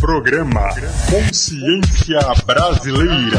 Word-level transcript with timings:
Programa 0.00 0.70
Consciência 1.10 2.20
Brasileira. 2.46 3.38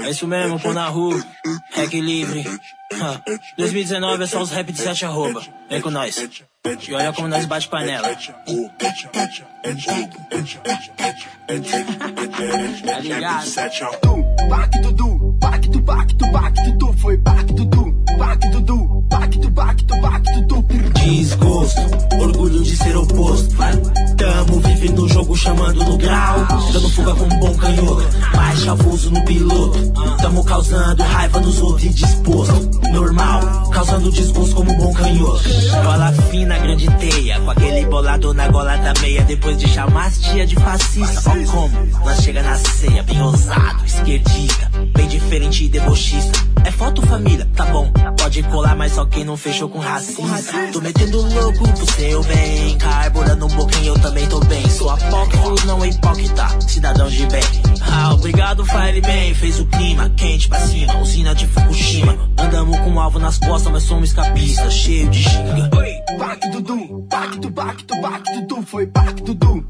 É 0.00 0.10
isso 0.10 0.28
mesmo, 0.28 0.60
pô 0.60 0.72
na 0.72 0.86
rua, 0.86 1.20
reg 1.72 2.00
livre. 2.00 2.44
Ha. 2.94 3.20
2019 3.58 4.22
é 4.22 4.26
só 4.26 4.40
os 4.40 4.50
rap 4.50 4.72
de 4.72 4.80
7 4.80 5.04
arroba. 5.04 5.42
Vem 5.68 5.80
com 5.80 5.90
nós. 5.90 6.16
E 6.88 6.94
olha 6.94 7.12
como 7.12 7.26
nós 7.26 7.46
bate 7.46 7.68
panela. 7.68 8.08
tá 12.84 12.98
ligado? 13.00 13.44
Pacto 14.48 14.92
do, 14.92 15.32
pacto, 15.40 15.82
pacto, 15.82 16.32
pacto, 16.32 16.78
tu 16.78 16.92
foi 16.94 17.18
pacto 17.18 17.64
do, 17.64 17.89
pacto 18.20 18.60
do, 18.60 19.02
pacto, 19.08 19.50
pacto, 19.50 20.00
pacto, 20.02 20.46
tu. 20.46 20.62
Desgosto, 20.92 21.80
orgulho 22.20 22.62
de 22.62 22.76
ser 22.76 22.94
oposto. 22.94 23.56
Tamo 24.18 24.60
vivendo 24.60 25.04
o 25.04 25.08
jogo 25.08 25.34
chamando 25.34 25.82
no 25.82 25.96
grau. 25.96 26.46
Dando 26.70 26.90
fuga 26.90 27.14
com 27.14 27.24
um 27.24 27.38
bom 27.40 27.54
canhoto. 27.54 28.04
Mais 28.36 28.60
chavoso 28.60 29.10
no 29.10 29.24
piloto. 29.24 29.92
Tamo 30.20 30.44
causando 30.44 31.02
raiva 31.02 31.40
nos 31.40 31.62
outros 31.62 31.84
e 31.84 31.88
disposto. 31.88 32.70
Normal, 32.92 33.70
causando 33.70 34.10
desgosto 34.10 34.54
como 34.54 34.70
um 34.70 34.76
bom 34.76 34.92
canhoto. 34.92 35.42
Bola 35.82 36.12
fina, 36.30 36.58
grande 36.58 36.90
teia. 36.98 37.40
Com 37.40 37.50
aquele 37.50 37.86
bolado 37.86 38.34
na 38.34 38.48
gola 38.48 38.76
da 38.76 38.92
meia. 39.00 39.22
Depois 39.22 39.56
de 39.56 39.66
chamar 39.66 40.08
as 40.08 40.18
tia 40.18 40.46
de 40.46 40.56
fascista. 40.56 41.30
Ó 41.30 41.50
como 41.50 42.04
nós 42.04 42.22
chega 42.22 42.42
na 42.42 42.56
ceia, 42.56 43.02
bem 43.02 43.22
ousado, 43.22 43.84
esquerdista. 43.86 44.70
Bem 44.94 45.08
diferente 45.08 45.64
e 45.64 45.68
debochista. 45.68 46.38
É 46.64 46.70
foto 46.70 47.00
família, 47.06 47.48
tá 47.56 47.64
bom. 47.66 47.90
Pode 48.16 48.42
colar, 48.44 48.76
mas 48.76 48.92
só 48.92 49.04
quem 49.06 49.24
não 49.24 49.36
fechou 49.36 49.68
com 49.68 49.78
racista. 49.78 50.22
Tô 50.72 50.80
metendo 50.80 51.20
louco 51.20 51.72
pro 51.72 51.92
seu 51.92 52.22
bem. 52.24 52.78
Carburando 52.78 53.46
um 53.46 53.50
pouquinho, 53.50 53.94
eu 53.94 53.98
também 53.98 54.26
tô 54.28 54.40
bem. 54.40 54.68
Sou 54.70 54.90
apócrifo, 54.90 55.66
não 55.66 55.84
é 55.84 55.88
hipócrita. 55.88 56.48
Cidadão 56.66 57.08
de 57.08 57.26
bem. 57.26 57.42
Ah, 57.82 58.14
obrigado, 58.14 58.64
Fireman. 58.64 59.34
Fez 59.34 59.60
o 59.60 59.66
clima 59.66 60.10
quente 60.10 60.48
pra 60.48 60.60
cima. 60.60 60.96
Usina 60.98 61.34
de 61.34 61.46
Fukushima. 61.46 62.16
Andamos 62.38 62.78
com 62.80 62.90
um 62.90 63.00
alvo 63.00 63.18
nas 63.18 63.38
costas, 63.38 63.72
mas 63.72 63.82
somos 63.82 64.10
escapistas. 64.10 64.72
Cheio 64.72 65.08
de 65.10 65.24
do, 66.60 67.02
pacto, 67.08 67.50
pacto, 67.50 68.00
pacto, 68.00 68.46
tu 68.46 68.62
foi 68.62 68.86
do, 68.86 69.34
do, 69.34 69.64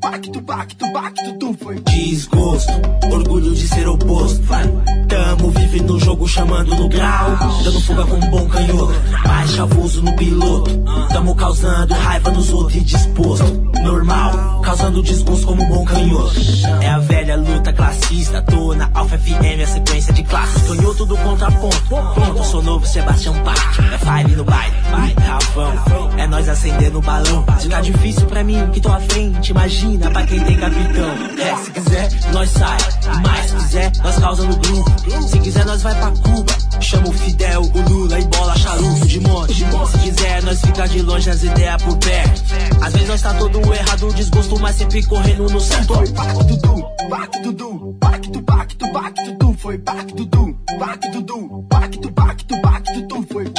pacto, 0.00 0.42
pacto, 0.42 0.92
pacto, 0.92 1.38
tu 1.38 1.54
foi. 1.54 1.80
Desgosto, 1.80 2.72
orgulho 3.10 3.54
de 3.54 3.66
ser 3.68 3.88
oposto. 3.88 4.42
Vai. 4.42 4.64
Tamo 5.08 5.50
vivendo 5.50 5.96
um 5.96 6.00
jogo 6.00 6.28
chamando 6.28 6.74
no 6.74 6.88
grau. 6.88 7.21
Dando 7.64 7.80
fuga 7.80 8.04
com 8.04 8.16
um 8.16 8.30
bom 8.30 8.48
canhoto. 8.48 8.94
Mais 9.26 9.50
chavoso 9.50 10.02
no 10.02 10.16
piloto. 10.16 10.70
Tamo 11.12 11.34
causando 11.34 11.94
raiva 11.94 12.30
nos 12.30 12.52
outros 12.52 12.76
e 12.76 12.80
disposto. 12.80 13.72
Normal, 13.82 14.60
causando 14.62 15.02
desgosto 15.02 15.46
como 15.46 15.62
um 15.62 15.68
bom 15.68 15.84
canhoto. 15.84 16.34
É 16.80 16.88
a 16.88 16.98
velha 16.98 17.36
luta 17.36 17.72
classista. 17.72 18.42
Tô 18.42 18.74
na 18.74 18.90
Alpha 18.94 19.18
FM, 19.18 19.62
a 19.62 19.66
sequência 19.66 20.12
de 20.12 20.22
classes. 20.22 20.62
Canhoto 20.68 21.06
do 21.06 21.16
contraponto. 21.16 21.82
Pronto, 21.88 22.44
sou 22.44 22.62
novo 22.62 22.86
Sebastião 22.86 23.34
Bach. 23.42 23.78
É 23.92 23.98
Fire 23.98 24.36
no 24.36 24.44
baile, 24.44 24.76
vai, 24.90 25.14
Rafão. 25.26 26.10
É 26.16 26.26
nós 26.26 26.48
acendendo 26.48 26.98
o 26.98 27.02
balão. 27.02 27.44
Se 27.58 27.68
tá 27.68 27.80
difícil 27.80 28.26
pra 28.26 28.42
mim, 28.44 28.68
que 28.72 28.80
tô 28.80 28.90
à 28.90 29.00
frente. 29.00 29.50
Imagina 29.50 30.10
pra 30.10 30.22
quem 30.24 30.40
tem 30.40 30.56
capitão. 30.56 31.10
É, 31.38 31.56
se 31.56 31.70
quiser, 31.70 32.08
nós 32.32 32.50
sai. 32.50 32.78
Mas 33.22 33.50
se 33.50 33.56
quiser, 33.56 33.92
nós 34.02 34.18
causa 34.18 34.44
no 34.44 34.56
grupo. 34.56 35.28
Se 35.28 35.38
quiser, 35.38 35.64
nós 35.66 35.82
vai 35.82 35.94
pra 35.94 36.10
Cuba. 36.10 36.52
Chama 36.80 37.01
o 37.08 37.12
Fidel, 37.12 37.62
o 37.62 37.90
Lula 37.90 38.18
e 38.18 38.24
bola 38.24 38.56
charuto 38.56 39.06
de 39.06 39.20
monte. 39.20 39.54
Se 39.54 39.98
quiser, 39.98 40.42
nós 40.42 40.60
fica 40.60 40.88
de 40.88 41.02
longe 41.02 41.30
as 41.30 41.42
ideias 41.42 41.82
por 41.82 41.96
perto. 41.98 42.42
Às 42.80 42.92
vezes 42.92 43.08
nós 43.08 43.22
tá 43.22 43.34
todo 43.34 43.74
errado, 43.74 44.12
desgosto, 44.14 44.58
mas 44.60 44.76
sempre 44.76 45.02
correndo 45.04 45.48
no 45.48 45.60
centro. 45.60 45.94
Foi 45.94 46.08
pacto 46.12 46.44
do, 46.44 47.08
pacto 47.08 47.52
do, 47.52 47.96
pacto, 48.00 48.42
pacto, 48.42 48.92
pacto, 48.92 49.38
tu 49.38 49.54
foi 49.58 49.78
pacto 49.78 50.24
do, 50.24 50.54
pacto 50.78 51.22
do, 51.22 51.64
pacto, 51.68 51.68
pacto, 51.68 51.68
pacto, 51.68 51.68
tu 51.68 51.68
foi. 51.68 51.71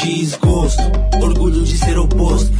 Desgosto, 0.03 0.84
orgulho 1.22 1.64
de 1.64 1.78
ser 1.78 1.97
oposto. 1.97 2.52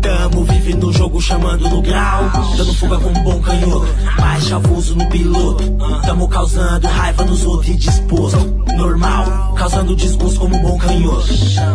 Tamo 0.00 0.44
vivendo 0.44 0.88
um 0.88 0.92
jogo 0.92 1.20
chamando 1.20 1.68
no 1.68 1.82
grau. 1.82 2.30
Dando 2.56 2.74
fuga 2.74 2.98
com 2.98 3.08
um 3.08 3.24
bom 3.24 3.40
canhoto. 3.40 3.88
Mais 4.20 4.44
chavoso 4.44 4.94
no 4.94 5.08
piloto. 5.08 5.64
Tamo 6.02 6.28
causando 6.28 6.86
raiva 6.86 7.24
nos 7.24 7.44
outros 7.44 7.70
e 7.70 7.76
disposto. 7.76 8.38
Normal, 8.76 9.54
causando 9.54 9.96
desgosto 9.96 10.38
como 10.38 10.56
um 10.56 10.62
bom 10.62 10.78
canhoto. 10.78 11.28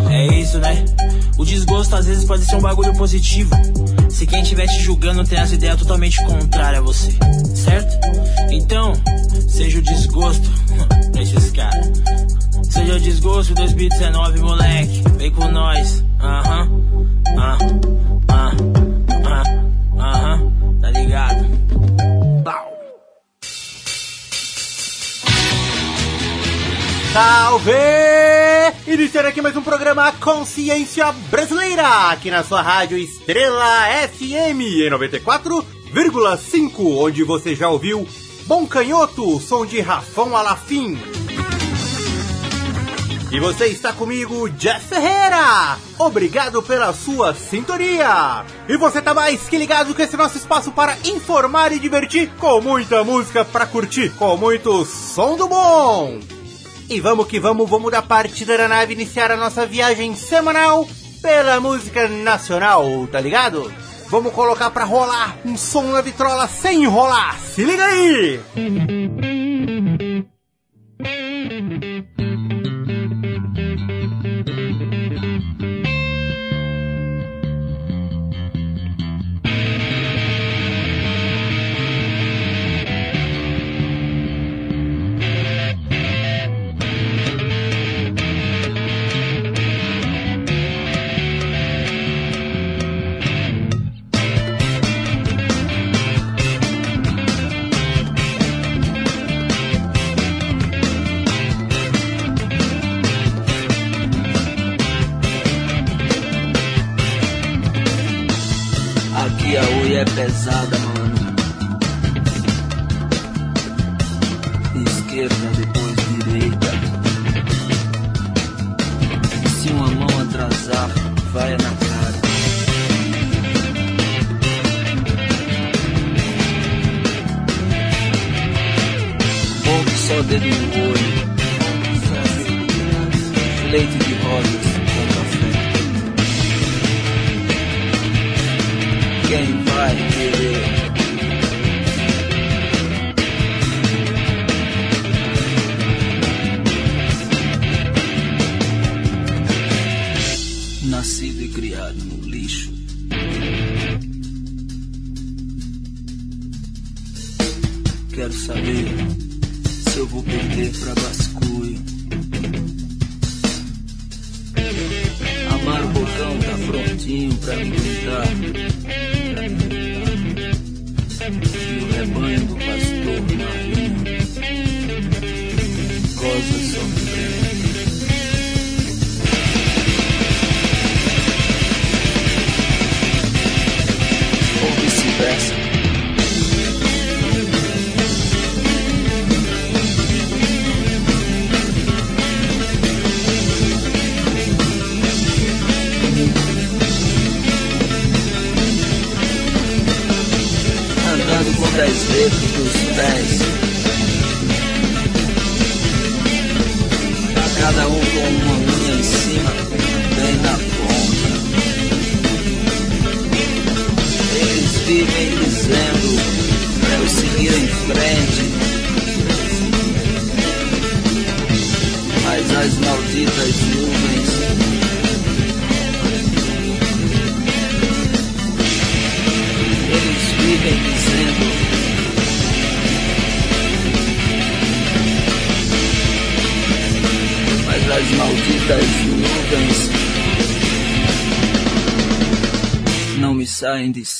É 0.08 0.40
isso, 0.40 0.58
né? 0.58 0.84
O 1.36 1.44
desgosto 1.44 1.94
às 1.94 2.06
vezes 2.06 2.24
pode 2.24 2.44
ser 2.44 2.56
um 2.56 2.60
bagulho 2.60 2.94
positivo. 2.96 3.54
Se 4.08 4.26
quem 4.26 4.42
estiver 4.42 4.66
te 4.66 4.80
julgando 4.80 5.24
tem 5.24 5.38
as 5.38 5.52
ideias 5.52 5.76
totalmente 5.76 6.24
contrárias 6.24 6.80
a 6.80 6.84
você, 6.84 7.12
certo? 7.54 7.98
Então, 8.50 8.94
seja 9.48 9.78
o 9.78 9.82
desgosto 9.82 10.48
pra 11.12 11.22
esses 11.22 11.50
caras. 11.50 11.90
Seja 12.72 12.98
desgosto 12.98 13.54
2019, 13.54 14.40
moleque. 14.40 15.02
Vem 15.18 15.30
com 15.30 15.46
nós. 15.46 16.02
Aham. 16.18 16.70
Ah, 17.38 17.58
ah, 18.30 18.52
ah, 19.28 19.42
aham. 19.98 20.50
Tá 20.80 20.90
ligado? 20.90 21.44
Salve! 27.12 27.72
Iniciando 28.86 29.28
aqui 29.28 29.42
mais 29.42 29.54
um 29.54 29.62
programa 29.62 30.10
Consciência 30.12 31.12
Brasileira, 31.30 32.08
aqui 32.08 32.30
na 32.30 32.42
sua 32.42 32.62
rádio 32.62 32.96
Estrela 32.96 33.84
FM 34.08 34.62
em 34.62 34.88
94,5, 34.90 36.72
onde 36.96 37.22
você 37.22 37.54
já 37.54 37.68
ouviu 37.68 38.08
Bom 38.46 38.66
Canhoto, 38.66 39.38
som 39.40 39.66
de 39.66 39.78
Rafão 39.80 40.34
Alafim. 40.34 40.98
E 43.32 43.40
você 43.40 43.68
está 43.68 43.94
comigo, 43.94 44.46
Jeff 44.50 44.88
Ferreira! 44.88 45.78
Obrigado 45.98 46.62
pela 46.62 46.92
sua 46.92 47.34
sintonia! 47.34 48.44
E 48.68 48.76
você 48.76 49.00
tá 49.00 49.14
mais 49.14 49.48
que 49.48 49.56
ligado 49.56 49.94
com 49.94 50.02
esse 50.02 50.18
nosso 50.18 50.36
espaço 50.36 50.70
para 50.70 50.98
informar 51.06 51.72
e 51.72 51.78
divertir, 51.78 52.30
com 52.38 52.60
muita 52.60 53.02
música 53.02 53.42
para 53.42 53.64
curtir, 53.64 54.10
com 54.18 54.36
muito 54.36 54.84
som 54.84 55.34
do 55.34 55.48
bom! 55.48 56.20
E 56.90 57.00
vamos 57.00 57.26
que 57.26 57.40
vamos, 57.40 57.70
vamos 57.70 57.90
da 57.90 58.02
partida 58.02 58.58
da 58.58 58.68
nave 58.68 58.92
iniciar 58.92 59.32
a 59.32 59.36
nossa 59.38 59.64
viagem 59.64 60.14
semanal 60.14 60.86
pela 61.22 61.58
música 61.58 62.06
nacional, 62.08 62.84
tá 63.10 63.18
ligado? 63.18 63.72
Vamos 64.10 64.34
colocar 64.34 64.70
pra 64.70 64.84
rolar 64.84 65.38
um 65.42 65.56
som 65.56 65.84
na 65.84 66.02
vitrola 66.02 66.46
sem 66.46 66.84
enrolar, 66.84 67.38
se 67.38 67.64
liga 67.64 67.82
aí! 67.82 69.51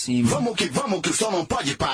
Cima. 0.02 0.28
Vamos 0.28 0.56
que 0.56 0.68
vamos, 0.68 1.00
que 1.00 1.10
o 1.10 1.14
sol 1.14 1.30
não 1.30 1.44
pode 1.44 1.76
parar. 1.76 1.91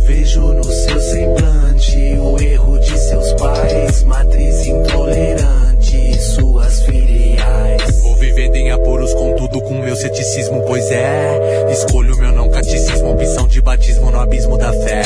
Vejo 0.00 0.40
no 0.40 0.64
seu 0.64 1.00
semblante 1.00 2.18
o 2.18 2.42
erro 2.42 2.78
de 2.78 2.98
seus 2.98 3.32
pais, 3.34 4.02
matriz 4.04 4.66
intolerante 4.66 6.20
suas 6.20 6.82
filiais. 6.82 8.00
Vou 8.02 8.14
vivendo 8.16 8.56
em 8.56 8.70
apuros, 8.70 9.12
contudo 9.14 9.60
com 9.62 9.80
meu 9.80 9.96
ceticismo, 9.96 10.62
pois 10.66 10.90
é. 10.90 11.70
Escolho 11.70 12.16
meu 12.16 12.32
não 12.32 12.50
catecismo, 12.50 13.12
opção 13.12 13.46
de 13.46 13.60
batismo 13.60 14.10
no 14.10 14.20
abismo 14.20 14.58
da 14.58 14.72
fé. 14.72 15.02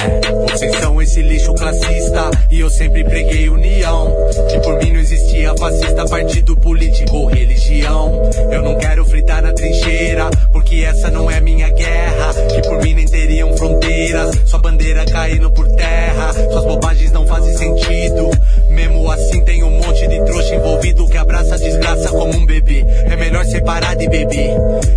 Vocês 0.51 0.77
são 0.77 1.01
esse 1.01 1.23
lixo 1.23 1.55
classista, 1.55 2.31
e 2.51 2.61
eu 2.61 2.71
sempre 2.71 3.05
preguei 3.05 3.49
união. 3.49 4.18
Que 4.51 4.59
por 4.61 4.79
mim 4.79 4.93
não 4.93 5.01
existia 5.01 5.55
fascista, 5.57 6.07
partido 6.07 6.57
político 6.57 7.17
ou 7.17 7.27
religião. 7.27 8.31
Eu 8.51 8.63
não 8.63 8.77
quero 8.77 9.05
fritar 9.05 9.43
na 9.43 9.53
trincheira, 9.53 10.31
porque 10.53 10.77
essa 10.77 11.11
não 11.11 11.31
é 11.31 11.41
minha 11.41 11.69
guerra. 11.71 12.35
Que 12.55 12.63
por 12.69 12.83
mim 12.83 12.95
nem 12.95 13.07
teriam 13.07 13.57
fronteiras, 13.57 14.37
sua 14.47 14.59
bandeira 14.59 15.05
caindo 15.05 15.51
por 15.51 15.67
terra. 15.69 16.33
Suas 16.33 16.65
bobagens 16.65 17.13
não 17.13 17.27
fazem 17.27 17.57
sentido. 17.57 18.31
Mesmo 18.71 19.11
assim 19.11 19.41
tem 19.45 19.63
um 19.63 19.71
monte 19.71 20.07
de 20.07 20.25
trouxa 20.25 20.55
envolvido 20.55 21.07
que 21.09 21.17
abraça 21.17 21.55
a 21.55 21.59
desgraça 21.59 22.09
como 22.11 22.37
um 22.37 22.47
bebê. 22.47 22.85
É 23.11 23.17
melhor 23.17 23.45
separar 23.45 23.97
de 23.97 24.09
beber. 24.09 24.51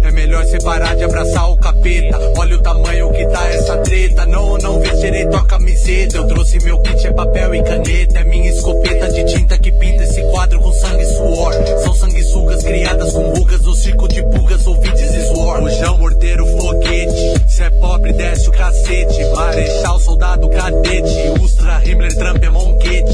É 0.04 0.12
melhor 0.12 0.46
separar 0.46 0.96
de 0.96 1.04
abraçar 1.04 1.50
o 1.50 1.58
capeta. 1.58 2.20
Olha 2.38 2.56
o 2.56 2.62
tamanho 2.62 3.12
que 3.12 3.26
tá 3.28 3.48
essa 3.50 3.78
treta. 3.78 4.26
Não, 4.26 4.58
não 4.58 4.80
vestirei 4.80 5.26
tua 5.28 5.46
camiseta. 5.46 6.18
Eu 6.18 6.28
trouxe 6.28 6.64
meu 6.64 6.80
kit, 6.80 7.08
é 7.08 7.12
papel 7.12 7.56
e 7.56 7.64
caneta. 7.64 8.20
É 8.20 8.24
minha 8.24 8.50
escopeta 8.50 9.10
de 9.10 9.31
tinta 9.34 9.58
que 9.58 9.72
pinta 9.72 10.04
esse 10.04 10.22
quadro 10.24 10.60
com 10.60 10.72
sangue 10.74 11.04
e 11.04 11.06
suor. 11.06 11.54
São 11.84 11.94
sanguessugas 11.94 12.64
criadas 12.64 13.14
com 13.14 13.30
rugas 13.34 13.62
no 13.62 13.74
circo 13.76 14.08
de 14.08 14.22
pulgas, 14.24 14.68
ouvides 14.68 15.14
e 15.14 15.28
suor. 15.28 15.60
Rojão, 15.62 15.98
morteiro, 15.98 16.46
foguete. 16.46 17.50
Se 17.50 17.64
é 17.64 17.70
pobre, 17.70 18.14
desce 18.14 18.50
o 18.50 18.52
cacete. 18.52 19.24
Marechal, 19.36 20.00
soldado, 20.00 20.50
cadete. 20.50 21.42
Ustra, 21.42 21.82
Himmler, 21.84 22.16
Trump, 22.16 22.44
é 22.44 22.50
monquete. 22.50 23.12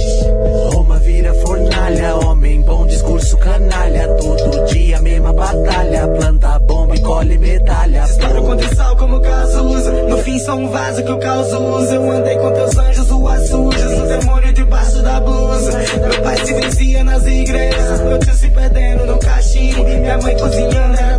Roma 0.73 0.97
vira 0.99 1.33
fornalha, 1.35 2.15
homem 2.15 2.61
bom, 2.61 2.85
discurso 2.85 3.37
canalha. 3.37 4.07
Todo 4.15 4.65
dia 4.65 4.99
mesma 5.01 5.33
batalha, 5.33 6.07
planta 6.07 6.59
bomba 6.59 6.95
e 6.95 7.01
colhe 7.01 7.37
medalha. 7.37 8.01
Disparo 8.01 8.41
contra 8.43 8.67
o 8.67 8.75
sal 8.75 8.95
como 8.97 9.17
o 9.17 9.21
caso 9.21 9.63
usa. 9.65 9.91
No 9.91 10.17
fim, 10.17 10.39
sou 10.39 10.55
um 10.55 10.69
vaso 10.69 11.03
que 11.03 11.11
o 11.11 11.19
caos 11.19 11.53
usa. 11.53 11.95
Eu 11.95 12.11
andei 12.11 12.37
com 12.37 12.51
teus 12.51 12.77
anjos, 12.77 13.09
ruas 13.09 13.49
sujas. 13.49 13.99
O 13.99 14.07
demônio 14.07 14.53
debaixo 14.53 15.01
da 15.01 15.19
blusa. 15.19 16.06
Meu 16.07 16.21
pai 16.21 16.37
se 16.45 16.53
vencia 16.53 17.03
nas 17.03 17.25
igrejas. 17.25 18.01
Meu 18.01 18.19
tio 18.19 18.33
se 18.33 18.49
perdendo 18.49 19.05
no 19.05 19.19
cachimbo. 19.19 19.83
Minha 19.83 20.17
mãe 20.17 20.37
cozinhando 20.37 20.97
era. 20.97 21.16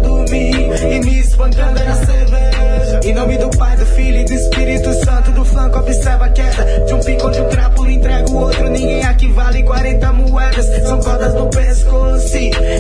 E 0.77 1.01
me 1.01 1.21
espancando 1.21 1.79
era 1.79 1.95
cerveja. 1.95 3.01
Em 3.05 3.15
nome 3.15 3.39
do 3.39 3.51
Pai, 3.57 3.77
do 3.77 3.87
Filho 3.87 4.19
e 4.19 4.25
do 4.25 4.33
Espírito 4.33 4.93
Santo. 5.05 5.31
Do 5.33 5.45
flanco, 5.45 5.79
observa 5.79 6.27
a 6.27 6.29
queda. 6.29 6.85
De 6.87 6.95
um 6.95 7.01
pico 7.01 7.31
de 7.31 7.41
um 7.41 7.49
crápulo, 7.49 7.91
entrega 7.91 8.31
o 8.31 8.37
outro. 8.37 8.69
Ninguém 8.69 9.05
aqui 9.05 9.29
vale 9.29 9.63
40 9.63 10.13
moedas. 10.13 10.67
São 10.87 11.01
cordas 11.01 11.35
no 11.35 11.49
pescoço. 11.49 12.19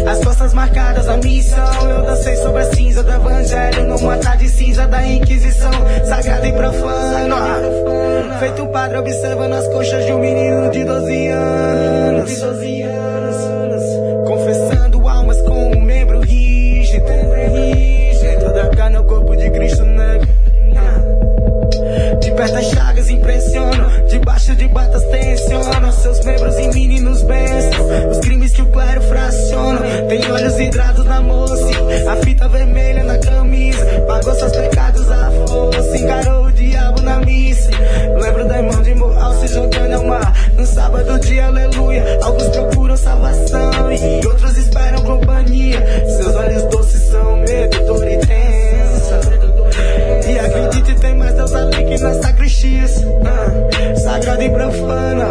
As 0.06 0.24
costas 0.24 0.54
marcadas 0.54 1.06
na 1.06 1.16
missão. 1.16 1.90
Eu 1.90 2.02
dancei 2.02 2.36
sobre 2.36 2.62
a 2.62 2.74
cinza 2.74 3.02
do 3.02 3.12
evangelho. 3.12 3.86
Numa 3.86 4.16
tarde 4.18 4.48
cinza 4.48 4.86
da 4.86 5.06
Inquisição. 5.06 5.70
Sagrado 6.04 6.46
e 6.46 6.52
profano. 6.52 7.36
Feito 8.38 8.62
um 8.62 8.66
padre 8.68 8.98
observando 8.98 9.52
as 9.52 9.66
coxas 9.68 10.04
de 10.04 10.12
um 10.12 10.18
menino 10.18 10.70
de 10.70 10.84
12 10.84 11.26
anos. 11.28 12.30
De 12.30 12.40
12 12.40 12.82
anos. 12.82 13.67
De 19.48 19.58
Cristo 19.58 19.84
negro. 19.84 20.28
De 22.20 22.30
perto 22.32 22.56
as 22.56 22.66
chagas 22.66 23.10
impressionam, 23.10 24.06
debaixo 24.08 24.54
de 24.54 24.68
batas 24.68 25.02
tensionam 25.04 25.92
seus 25.92 26.24
membros 26.24 26.56
em 26.58 26.68
meninos 26.72 27.22
bênçãos. 27.22 28.16
Os 28.16 28.18
crimes 28.18 28.52
que 28.52 28.62
o 28.62 28.66
clero 28.66 29.00
fraciona, 29.02 29.80
tem 30.08 30.30
olhos 30.30 30.58
hidrados 30.58 31.04
na 31.06 31.20
moça, 31.22 31.70
a 32.10 32.16
fita 32.16 32.48
vermelha 32.48 33.04
na 33.04 33.18
camisa, 33.18 33.84
pagou 34.06 34.34
seus 34.34 34.52
pecados 34.52 35.10
à 35.10 35.30
força, 35.46 35.96
encarou 35.96 36.44
o 36.46 36.52
diabo 36.52 37.00
na 37.02 37.20
missa. 37.20 37.70
Lembro 38.20 38.46
da 38.46 38.58
irmã 38.58 38.82
de 38.82 38.94
moral 38.94 39.32
se 39.40 39.48
jogando 39.48 39.94
ao 39.94 40.04
mar, 40.04 40.34
no 40.54 40.66
sábado 40.66 41.18
de 41.20 41.40
aleluia. 41.40 42.18
Alguns 42.22 42.48
procuram 42.48 42.96
salvação 42.96 43.92
e 43.92 44.26
outros 44.26 44.58
esperam 44.58 45.02
companhia. 45.02 45.82
Seus 46.16 46.34
olhos 46.34 46.62
doces 46.64 47.02
são 47.08 47.36
medo, 47.38 47.86
dor 47.86 48.06
e 48.06 48.18
tensa. 48.18 48.57
E 50.28 50.38
acredite, 50.38 50.94
tem 50.96 51.16
mais 51.16 51.32
Deus 51.32 51.54
ali 51.54 51.84
que 51.84 52.02
nas 52.02 52.16
sacristias. 52.18 53.02
Ah, 53.24 53.96
sagrado 53.96 54.42
e 54.42 54.50
profana. 54.50 55.24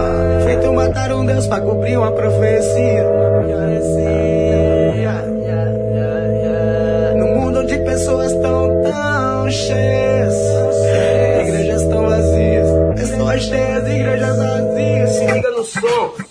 Feito 0.43 0.73
matar 0.73 1.11
um 1.11 1.23
Deus 1.23 1.45
pra 1.45 1.61
cobrir 1.61 1.97
uma 1.97 2.11
profecia. 2.11 3.05
No 7.15 7.27
mundo 7.27 7.59
onde 7.59 7.77
pessoas 7.77 8.33
tão, 8.33 8.81
tão 8.81 9.51
cheias. 9.51 10.35
Igrejas 11.41 11.83
tão 11.83 12.09
vazias. 12.09 12.67
Pessoas 12.95 13.41
cheias, 13.43 13.87
igrejas 13.87 14.37
vazias. 14.37 15.09
Se 15.11 15.25
liga 15.27 15.51
no 15.51 15.63
som. 15.63 16.26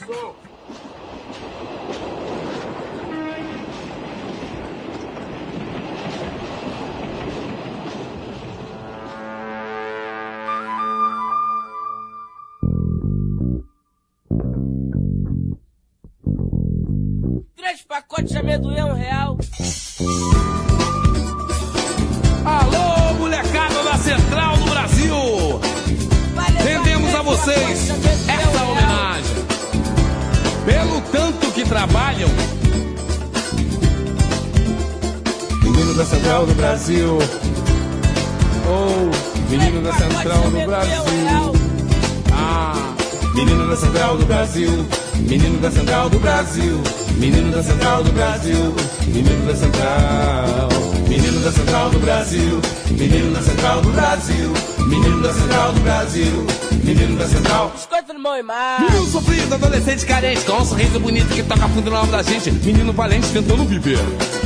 Da 45.67 45.73
Central 45.73 46.09
do 46.09 46.21
Brasil. 46.21 46.81
Menino 47.17 47.51
da 47.51 47.61
Central 47.61 48.05
do 48.05 48.13
Brasil. 48.13 48.75
Menino 49.09 49.47
da 49.47 49.57
Central. 49.57 50.69
Menino 51.09 51.41
da 51.41 51.51
Central 51.51 51.91
do 51.91 51.99
Brasil. 51.99 52.61
Menino 52.93 53.35
da 53.35 53.43
Central 53.43 53.83
do 53.83 53.91
Brasil. 53.91 54.53
Menino 54.87 55.23
da 55.23 55.33
Central 55.33 55.73
do 55.73 55.81
Brasil. 55.81 56.47
Menino 56.85 57.19
da 57.19 57.27
Central. 57.27 57.73
Biscoito 57.75 58.13
no 58.13 58.21
mão 58.21 58.37
e 58.37 58.43
mar. 58.45 58.81
Menino 58.81 59.07
sofrido, 59.07 59.53
adolescente 59.55 60.07
carente, 60.07 60.45
com 60.45 60.53
um 60.53 60.65
sorriso 60.65 61.01
bonito 61.01 61.35
que 61.35 61.43
toca 61.43 61.69
fundo 61.69 61.91
na 61.91 61.99
alma 61.99 62.13
da 62.13 62.23
gente. 62.23 62.53
Menino 62.53 62.93
valente 62.93 63.29
tentando 63.33 63.65
viver. 63.65 63.99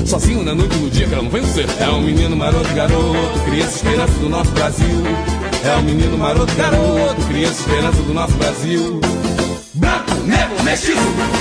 Sozinho 0.06 0.42
na 0.42 0.54
noite 0.54 0.74
e 0.74 0.78
no 0.78 0.88
dia 0.88 1.06
querendo 1.06 1.30
vencer. 1.30 1.66
É 1.78 1.88
um 1.90 2.00
menino 2.00 2.34
maroto, 2.34 2.72
garoto, 2.72 3.40
criança 3.44 3.76
esperança 3.76 4.14
do 4.14 4.28
nosso 4.30 4.50
Brasil. 4.52 5.02
É 5.64 5.76
um 5.76 5.82
menino 5.82 6.16
maroto, 6.16 6.54
garoto, 6.54 7.20
criança 7.28 7.60
esperança 7.60 8.02
do 8.02 8.14
nosso 8.14 8.32
Brasil. 8.38 9.00
Branco, 9.74 10.09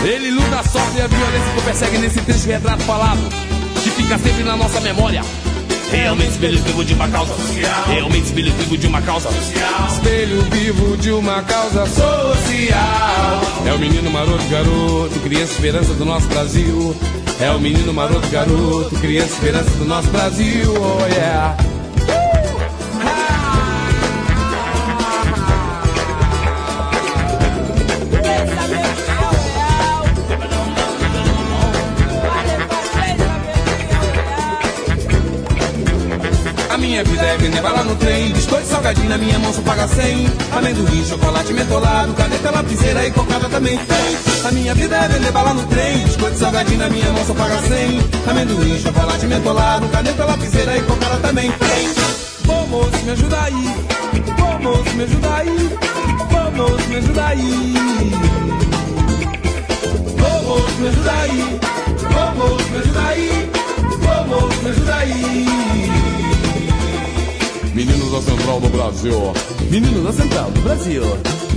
Ele 0.03 0.31
luta, 0.31 0.63
sofre 0.63 1.01
a 1.01 1.07
violência 1.07 1.53
que 1.55 1.61
persegue 1.61 1.97
nesse 1.99 2.19
triste 2.21 2.47
retrato 2.47 2.81
falado. 2.83 3.19
Que 3.83 3.91
fica 3.91 4.17
sempre 4.17 4.43
na 4.43 4.57
nossa 4.57 4.81
memória. 4.81 5.21
Realmente 5.91 6.31
espelho 6.31 6.59
vivo 6.63 6.83
de 6.83 6.93
uma 6.93 7.07
causa 7.07 7.33
social. 7.35 7.83
Realmente 7.87 8.25
espelho 8.25 8.53
vivo 8.53 8.77
de 8.77 8.87
uma 8.87 9.01
causa 9.01 9.31
social. 9.31 9.87
Espelho 9.87 10.41
vivo 10.51 10.97
de 10.97 11.11
uma 11.11 11.43
causa 11.43 11.85
social. 11.85 13.41
É 13.67 13.73
o 13.73 13.77
menino 13.79 14.09
maroto, 14.09 14.43
garoto, 14.49 15.19
criança 15.19 15.53
esperança 15.53 15.93
do 15.93 16.05
nosso 16.05 16.27
Brasil. 16.27 16.95
É 17.39 17.51
o 17.51 17.59
menino 17.59 17.93
maroto, 17.93 18.27
garoto, 18.29 18.95
criança 18.99 19.33
esperança 19.33 19.69
do 19.71 19.85
nosso 19.85 20.07
Brasil. 20.09 20.73
Oh 20.73 21.05
yeah. 21.05 21.68
Minha 36.99 37.03
vida 37.03 37.25
é 37.25 37.37
vender 37.37 37.61
bala 37.61 37.83
no 37.83 37.95
trem. 37.95 38.33
Biscoito 38.33 38.67
salgadinho 38.67 39.09
na 39.09 39.17
minha 39.17 39.39
mão 39.39 39.53
só 39.53 39.61
paga 39.61 39.87
100 39.87 40.27
Amendoim, 40.57 41.05
chocolate 41.05 41.53
mentolado 41.53 42.13
Caneta, 42.13 42.51
lapiseira 42.51 43.07
e 43.07 43.11
cocada 43.11 43.47
também 43.47 43.77
tem. 43.77 44.17
A 44.45 44.51
minha 44.51 44.75
vida 44.75 44.97
é 44.97 45.07
vender 45.07 45.31
bala 45.31 45.53
no 45.53 45.65
trem. 45.67 45.99
Biscoito 45.99 46.37
salgadinho 46.37 46.79
na 46.79 46.89
minha 46.89 47.09
mão 47.13 47.25
só 47.25 47.33
paga 47.33 47.57
100 47.61 48.01
Amendoim, 48.29 48.79
chocolate 48.79 49.25
mentolado 49.27 49.87
Caneta, 49.87 50.25
lapiseira 50.25 50.77
e 50.77 50.81
cocada 50.81 51.17
também 51.17 51.51
tem. 51.51 52.53
Ô 52.53 52.67
moço, 52.67 53.05
me 53.05 53.11
ajuda 53.11 53.43
aí. 53.43 53.75
Ô 54.41 54.61
moço, 54.61 54.95
me 54.95 55.03
ajuda 55.03 55.35
aí. 55.35 55.77
Ô 56.31 56.51
moço, 56.51 56.87
me 56.89 56.95
ajuda 56.97 57.25
aí. 57.27 58.13
Ô 60.17 60.43
moço, 60.43 60.79
me 60.79 60.87
ajuda 60.89 61.11
aí. 61.11 61.59
Ô 62.03 62.35
moço, 62.35 62.69
me 62.71 62.77
ajuda 62.79 63.01
aí. 63.01 63.51
Ô 64.03 64.27
moço, 64.27 64.63
me 64.63 64.69
ajuda 64.69 64.95
aí 64.95 65.98
Menino 68.09 68.21
da 68.21 68.31
Central 68.31 68.59
do 68.59 68.69
Brasil. 68.69 69.33
Menino 69.69 70.03
da 70.03 70.11
Central 70.11 70.51
do 70.51 70.61
Brasil. 70.61 71.03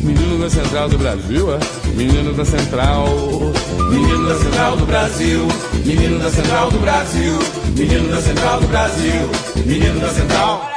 Menino 0.03 0.39
da 0.39 0.51
Central 0.51 0.89
do 0.91 0.99
Brasil, 0.99 1.55
é? 1.55 1.59
Menino 1.97 2.35
da 2.35 2.45
Central. 2.45 3.09
Menino 3.91 4.29
da 4.29 4.35
Central 4.39 4.77
do 4.77 4.85
Brasil. 4.85 5.49
Menino 5.87 6.19
da 6.19 6.31
Central 6.31 6.71
do 6.71 6.79
Brasil. 6.79 7.39
Menino 7.75 8.09
da 8.11 8.21
Central 8.21 8.61
do 8.61 8.69
Brasil. 8.69 9.31
Menino 9.65 9.99
da 9.99 10.09
Central. 10.11 10.71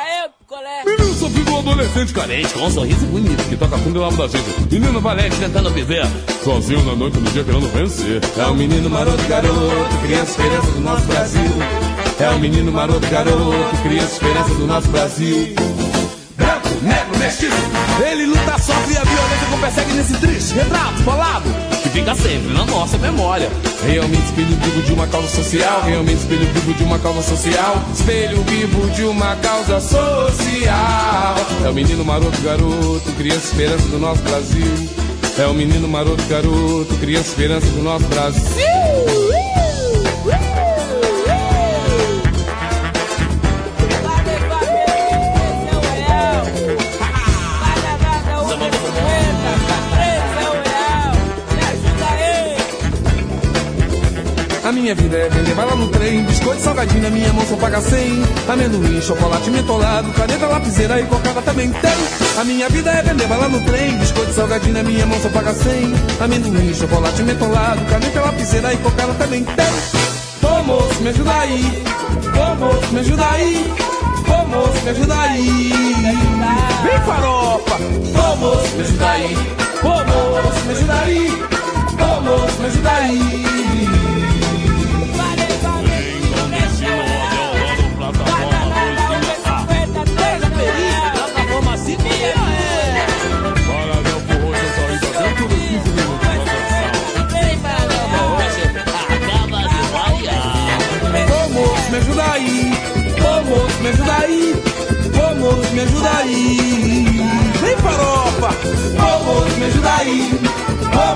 Menino 0.85 1.13
sofrido, 1.13 1.57
adolescente 1.57 2.13
carente, 2.13 2.53
com 2.53 2.67
um 2.67 2.71
sorriso 2.71 3.05
bonito 3.07 3.43
que 3.49 3.57
toca 3.57 3.77
fundo 3.77 3.99
na 3.99 4.05
alma 4.05 4.17
da 4.17 4.27
gente. 4.29 4.73
Menino 4.73 5.01
valente 5.01 5.35
tentando 5.35 5.69
viver, 5.71 6.07
sozinho 6.41 6.85
na 6.85 6.95
noite 6.95 7.19
no 7.19 7.29
dia 7.31 7.43
querendo 7.43 7.67
vencer. 7.73 8.21
É 8.37 8.45
um 8.45 8.53
menino 8.53 8.89
maroto, 8.89 9.23
garoto, 9.27 9.97
criança 10.03 10.31
esperança 10.31 10.71
do 10.71 10.79
nosso 10.79 11.05
Brasil. 11.07 12.04
É 12.17 12.29
um 12.29 12.39
menino 12.39 12.71
maroto, 12.71 13.05
garoto, 13.09 13.77
criança 13.83 14.13
esperança 14.13 14.53
do 14.53 14.65
nosso 14.65 14.87
Brasil. 14.87 15.53
Branco, 16.37 16.69
negro, 16.81 17.19
mestiço, 17.19 17.53
ele 18.09 18.25
luta, 18.25 18.57
sofre 18.57 18.97
a 18.97 19.03
violência 19.03 19.47
que 19.51 19.59
persegue 19.59 19.93
nesse 19.93 20.13
triste 20.19 20.53
retrato 20.53 21.03
falado. 21.03 21.43
Que 21.83 21.89
fica 21.89 22.15
sempre 22.15 22.53
na 22.53 22.65
nossa 22.65 22.97
memória. 22.97 23.51
Realmente 23.85 24.23
espelho 24.23 24.47
vivo 24.47 24.81
de 24.83 24.93
uma 24.93 25.07
causa 25.07 25.27
social. 25.27 25.81
Realmente 25.83 26.19
espelho 26.19 26.45
vivo 26.53 26.73
de 26.73 26.83
uma 26.83 26.99
causa 26.99 27.21
social. 27.21 27.83
Espelho 27.93 28.41
vivo 28.43 28.89
de 28.91 29.03
uma 29.03 29.35
causa 29.35 29.79
social. 29.81 31.35
É 31.65 31.69
o 31.69 31.73
menino 31.73 32.05
maroto, 32.05 32.41
garoto, 32.41 33.11
criança 33.17 33.47
esperança 33.47 33.87
do 33.89 33.99
nosso 33.99 34.21
Brasil. 34.21 34.89
É 35.37 35.45
o 35.47 35.53
menino 35.53 35.85
maroto, 35.85 36.23
garoto, 36.29 36.95
criança 37.01 37.27
esperança 37.27 37.67
do 37.67 37.83
nosso 37.83 38.05
Brasil. 38.05 39.24
Minha 54.85 54.93
vida 54.93 55.17
é 55.17 55.29
vender 55.29 55.55
bala 55.55 55.75
no 55.75 55.87
trem, 55.87 56.23
biscoito 56.25 56.61
salgadinho 56.61 57.01
na 57.01 57.09
minha 57.09 57.33
mão 57.33 57.43
só 57.47 57.55
paga 57.55 57.81
100. 57.81 58.23
Amendoim, 58.47 59.01
chocolate 59.01 59.49
mentolado, 59.49 60.11
caneta, 60.11 60.45
lapiseira 60.45 61.01
e 61.01 61.05
cocada 61.05 61.41
também 61.41 61.71
tem. 61.71 62.39
A 62.39 62.43
minha 62.43 62.69
vida 62.69 62.91
é 62.91 63.01
vender 63.01 63.25
bala 63.25 63.49
no 63.49 63.59
trem, 63.61 63.97
biscoito 63.97 64.31
salgadinho 64.33 64.75
na 64.75 64.83
minha 64.83 65.03
mão 65.07 65.19
só 65.19 65.29
paga 65.29 65.55
100. 65.55 65.91
Amendoim, 66.23 66.71
chocolate 66.75 67.23
mentolado, 67.23 67.83
caneta, 67.85 68.21
lapiseira 68.21 68.73
e 68.75 68.77
cocada 68.77 69.13
também 69.15 69.43
tem. 69.43 70.47
Ô 70.47 70.63
moço, 70.63 71.01
me 71.01 71.09
ajuda 71.09 71.33
aí. 71.33 71.83
Ô 72.35 72.55
moço, 72.55 72.93
me 72.93 72.99
ajuda 72.99 73.25
aí. 73.31 73.73
Ô 74.27 74.47
moço, 74.47 74.83
me 74.83 74.89
ajuda 74.91 75.19
aí. 75.19 75.73
Vem 76.83 77.01
farofa. 77.07 77.75
Ô 77.75 78.35
moço, 78.35 78.75
me 78.75 78.83
ajuda 78.83 79.09
aí. 79.09 79.37
Ô 79.81 79.87
moço, 79.87 80.65
me 80.67 80.73
ajuda 80.73 80.93
aí. 80.93 81.43
Ô 81.93 82.21
moço, 82.21 82.59
me 82.59 82.67
ajuda 82.67 82.91
aí. 82.91 84.14
Aí. 106.25 106.57
Vem 107.61 107.77
farofa. 107.77 108.49
Moço, 108.99 109.57
me 109.57 109.65
ajuda 109.65 109.93
aí. 109.95 110.39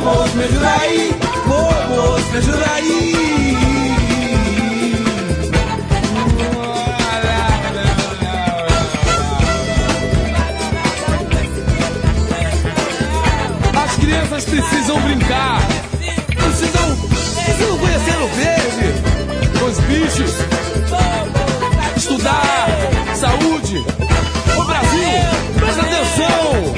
Moço, 0.04 0.36
me 0.36 0.44
ajuda 0.44 0.70
aí. 0.70 1.16
Moço, 1.46 2.32
me 2.32 2.38
ajuda 2.38 2.72
aí. 2.76 3.58
As 13.84 13.96
crianças 13.96 14.46
precisam 14.46 15.02
brincar. 15.02 15.60
Precisam, 16.28 16.98
precisam 17.46 17.78
conhecer 17.78 18.18
o 18.18 18.28
verde. 18.28 18.94
Os 19.66 19.80
bichos. 19.80 20.32
Estudar. 21.98 22.68
Saúde. 23.16 23.49
Atenção. 26.20 26.74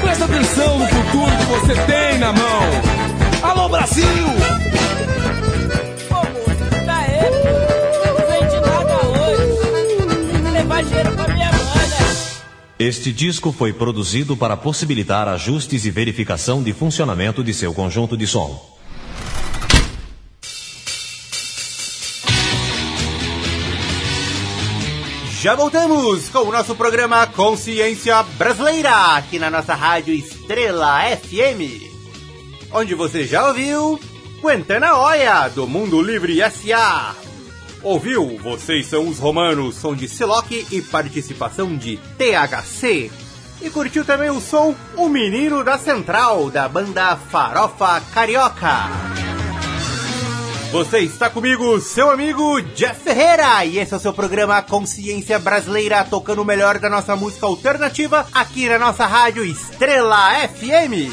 Presta 0.00 0.24
atenção 0.24 0.78
no 0.78 0.86
futuro 0.88 1.30
que 1.36 1.44
você 1.44 1.74
tem 1.84 2.18
na 2.18 2.32
mão. 2.32 2.62
Alô, 3.42 3.68
Brasil. 3.68 4.06
Pô, 6.08 6.14
moço, 6.14 6.84
tá 6.86 6.96
aí. 6.96 7.20
Não 8.06 8.16
vende 8.26 8.60
nada 8.60 8.96
hoje. 9.08 10.32
Tem 10.32 10.42
que 10.42 10.50
levar 10.50 10.82
dinheiro 10.82 11.12
pra 11.12 11.28
minha 11.28 11.52
mãe, 11.52 11.88
né? 11.88 12.16
Este 12.78 13.12
disco 13.12 13.52
foi 13.52 13.74
produzido 13.74 14.34
para 14.34 14.56
possibilitar 14.56 15.28
ajustes 15.28 15.84
e 15.84 15.90
verificação 15.90 16.62
de 16.62 16.72
funcionamento 16.72 17.44
de 17.44 17.52
seu 17.52 17.74
conjunto 17.74 18.16
de 18.16 18.26
som. 18.26 18.58
Já 25.40 25.54
voltamos 25.54 26.28
com 26.28 26.40
o 26.40 26.52
nosso 26.52 26.76
programa 26.76 27.26
Consciência 27.26 28.22
Brasileira, 28.36 29.16
aqui 29.16 29.38
na 29.38 29.48
nossa 29.48 29.74
rádio 29.74 30.12
Estrela 30.12 31.00
FM. 31.16 31.82
Onde 32.70 32.94
você 32.94 33.24
já 33.24 33.48
ouviu 33.48 33.98
Quentana 34.42 34.98
Oia, 34.98 35.48
do 35.48 35.66
Mundo 35.66 36.02
Livre 36.02 36.42
S.A. 36.42 37.14
Ouviu 37.82 38.36
Vocês 38.42 38.86
São 38.86 39.08
os 39.08 39.18
Romanos, 39.18 39.76
som 39.76 39.94
de 39.94 40.06
Siloc 40.10 40.50
e 40.50 40.82
participação 40.82 41.74
de 41.74 41.96
THC. 42.18 43.10
E 43.62 43.70
curtiu 43.70 44.04
também 44.04 44.28
o 44.28 44.42
som 44.42 44.74
O 44.94 45.08
Menino 45.08 45.64
da 45.64 45.78
Central, 45.78 46.50
da 46.50 46.68
banda 46.68 47.16
Farofa 47.16 47.98
Carioca. 48.12 49.39
Você 50.72 51.00
está 51.00 51.28
comigo, 51.28 51.80
seu 51.80 52.12
amigo 52.12 52.60
Jeff 52.76 53.00
Ferreira, 53.00 53.64
e 53.64 53.78
esse 53.78 53.92
é 53.92 53.96
o 53.96 54.00
seu 54.00 54.12
programa 54.12 54.62
Consciência 54.62 55.36
Brasileira, 55.36 56.04
tocando 56.04 56.42
o 56.42 56.44
melhor 56.44 56.78
da 56.78 56.88
nossa 56.88 57.16
música 57.16 57.44
alternativa 57.44 58.24
aqui 58.32 58.68
na 58.68 58.78
nossa 58.78 59.04
rádio 59.04 59.44
Estrela 59.44 60.30
FM. 60.48 61.10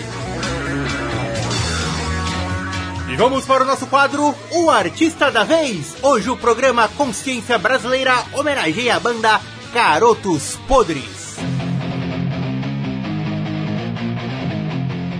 E 3.10 3.16
vamos 3.16 3.46
para 3.46 3.64
o 3.64 3.66
nosso 3.66 3.88
quadro 3.88 4.36
O 4.52 4.70
Artista 4.70 5.32
da 5.32 5.44
Vez. 5.44 5.96
Hoje 6.04 6.30
o 6.30 6.38
programa 6.38 6.88
Consciência 6.90 7.58
Brasileira 7.58 8.14
homenageia 8.34 8.98
a 8.98 9.00
banda 9.00 9.42
Garotos 9.74 10.56
Podres. 10.68 11.17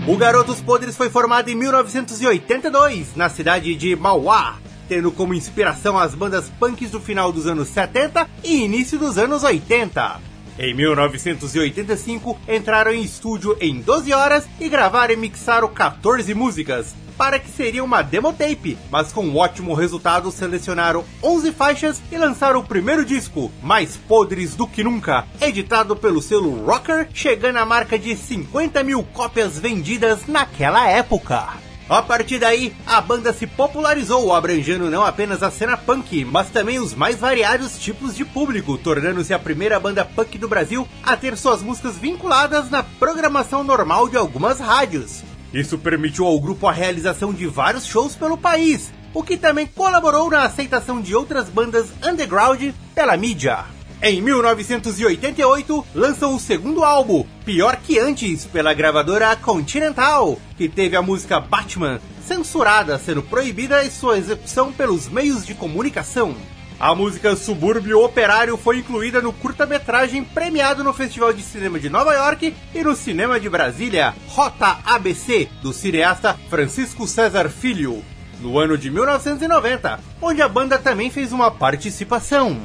O 0.08 0.16
Garotos 0.16 0.62
Podres 0.62 0.96
foi 0.96 1.10
formado 1.10 1.50
em 1.50 1.56
1982, 1.56 3.14
na 3.18 3.28
cidade 3.28 3.76
de 3.76 3.94
Mauá, 3.94 4.58
tendo 4.88 5.12
como 5.12 5.34
inspiração 5.34 6.00
as 6.00 6.16
bandas 6.16 6.50
punks 6.58 6.92
do 6.92 7.02
final 7.02 7.30
dos 7.30 7.46
anos 7.46 7.68
70 7.68 8.26
e 8.42 8.64
início 8.64 8.98
dos 8.98 9.18
anos 9.18 9.44
80. 9.44 10.22
Em 10.58 10.74
1985, 10.74 12.40
entraram 12.48 12.94
em 12.94 13.04
estúdio 13.04 13.58
em 13.60 13.82
12 13.82 14.14
horas 14.14 14.48
e 14.62 14.70
gravaram 14.70 15.14
e 15.14 15.18
mixaram 15.18 15.68
14 15.68 16.34
músicas, 16.34 16.96
para 17.18 17.40
que 17.40 17.50
seria 17.50 17.84
uma 17.84 18.02
demo 18.02 18.32
tape, 18.32 18.78
mas 18.92 19.12
com 19.12 19.26
um 19.26 19.38
ótimo 19.38 19.74
resultado 19.74 20.32
selecionaram 20.32 21.04
11 21.24 21.52
faixas 21.52 22.02
e 22.12 22.18
lançaram 22.18 22.60
o 22.60 22.64
primeiro 22.64 23.04
disco, 23.04 23.52
Mais 23.62 23.98
Podres 23.98 24.56
do 24.56 24.68
Que 24.68 24.84
Nunca, 24.84 25.26
editado 25.42 25.96
pelo 25.96 26.22
selo 26.22 26.66
Rocker, 26.66 27.10
chegando 27.14 27.58
à 27.58 27.66
marca 27.66 27.98
de 27.98 28.16
50 28.16 28.84
mil 28.84 29.04
cópias 29.04 29.58
vendidas 29.58 30.28
naquela 30.28 30.88
época. 30.88 31.68
A 31.90 32.02
partir 32.02 32.38
daí, 32.38 32.76
a 32.86 33.00
banda 33.00 33.32
se 33.32 33.48
popularizou, 33.48 34.34
abrangendo 34.34 34.90
não 34.90 35.06
apenas 35.06 35.42
a 35.42 35.50
cena 35.50 35.78
punk, 35.78 36.26
mas 36.26 36.50
também 36.50 36.80
os 36.80 36.94
mais 36.94 37.16
variados 37.16 37.80
tipos 37.80 38.14
de 38.14 38.26
público, 38.26 38.78
tornando-se 38.78 39.34
a 39.34 39.40
primeira 39.40 39.80
banda 39.80 40.04
punk 40.04 40.38
do 40.38 40.50
Brasil 40.50 40.86
a 41.02 41.16
ter 41.16 41.38
suas 41.38 41.62
músicas 41.62 41.98
vinculadas 41.98 42.70
na 42.70 42.84
programação 42.84 43.64
normal 43.64 44.10
de 44.10 44.18
algumas 44.18 44.60
rádios. 44.60 45.24
Isso 45.58 45.76
permitiu 45.76 46.28
ao 46.28 46.40
grupo 46.40 46.68
a 46.68 46.72
realização 46.72 47.34
de 47.34 47.48
vários 47.48 47.84
shows 47.84 48.16
pelo 48.16 48.38
país, 48.38 48.94
o 49.12 49.24
que 49.24 49.36
também 49.36 49.66
colaborou 49.66 50.30
na 50.30 50.44
aceitação 50.44 51.02
de 51.02 51.16
outras 51.16 51.50
bandas 51.50 51.88
underground 52.08 52.62
pela 52.94 53.18
mídia. 53.18 53.66
Em 54.00 54.22
1988, 54.22 55.84
lançam 55.96 56.36
o 56.36 56.40
segundo 56.40 56.84
álbum, 56.84 57.26
Pior 57.44 57.76
Que 57.78 57.98
Antes, 57.98 58.46
pela 58.46 58.72
gravadora 58.72 59.36
Continental, 59.36 60.40
que 60.56 60.70
teve 60.70 60.96
a 60.96 61.02
música 61.02 61.40
Batman 61.40 62.00
censurada, 62.24 63.00
sendo 63.00 63.24
proibida 63.24 63.84
sua 63.90 64.20
execução 64.20 64.72
pelos 64.72 65.10
meios 65.10 65.44
de 65.44 65.56
comunicação. 65.56 66.36
A 66.80 66.94
música 66.94 67.36
Subúrbio 67.36 68.04
Operário 68.04 68.56
foi 68.56 68.78
incluída 68.78 69.20
no 69.20 69.34
curta-metragem 69.34 70.24
premiado 70.24 70.84
no 70.84 70.94
Festival 70.94 71.34
de 71.34 71.42
Cinema 71.42 71.80
de 71.80 71.90
Nova 71.90 72.14
York 72.14 72.56
e 72.76 72.84
no 72.84 72.96
Cinema 72.96 73.40
de 73.40 73.50
Brasília, 73.50 74.14
Rota 74.28 74.78
ABC, 74.86 75.50
do 75.64 75.74
cineasta 75.74 76.38
Francisco 76.50 77.08
César 77.08 77.50
Filho, 77.50 78.04
no 78.40 78.60
ano 78.60 78.78
de 78.78 78.92
1990, 78.92 80.00
onde 80.22 80.42
a 80.44 80.48
banda 80.48 80.78
também 80.78 81.10
fez 81.10 81.32
uma 81.32 81.50
participação. 81.50 82.56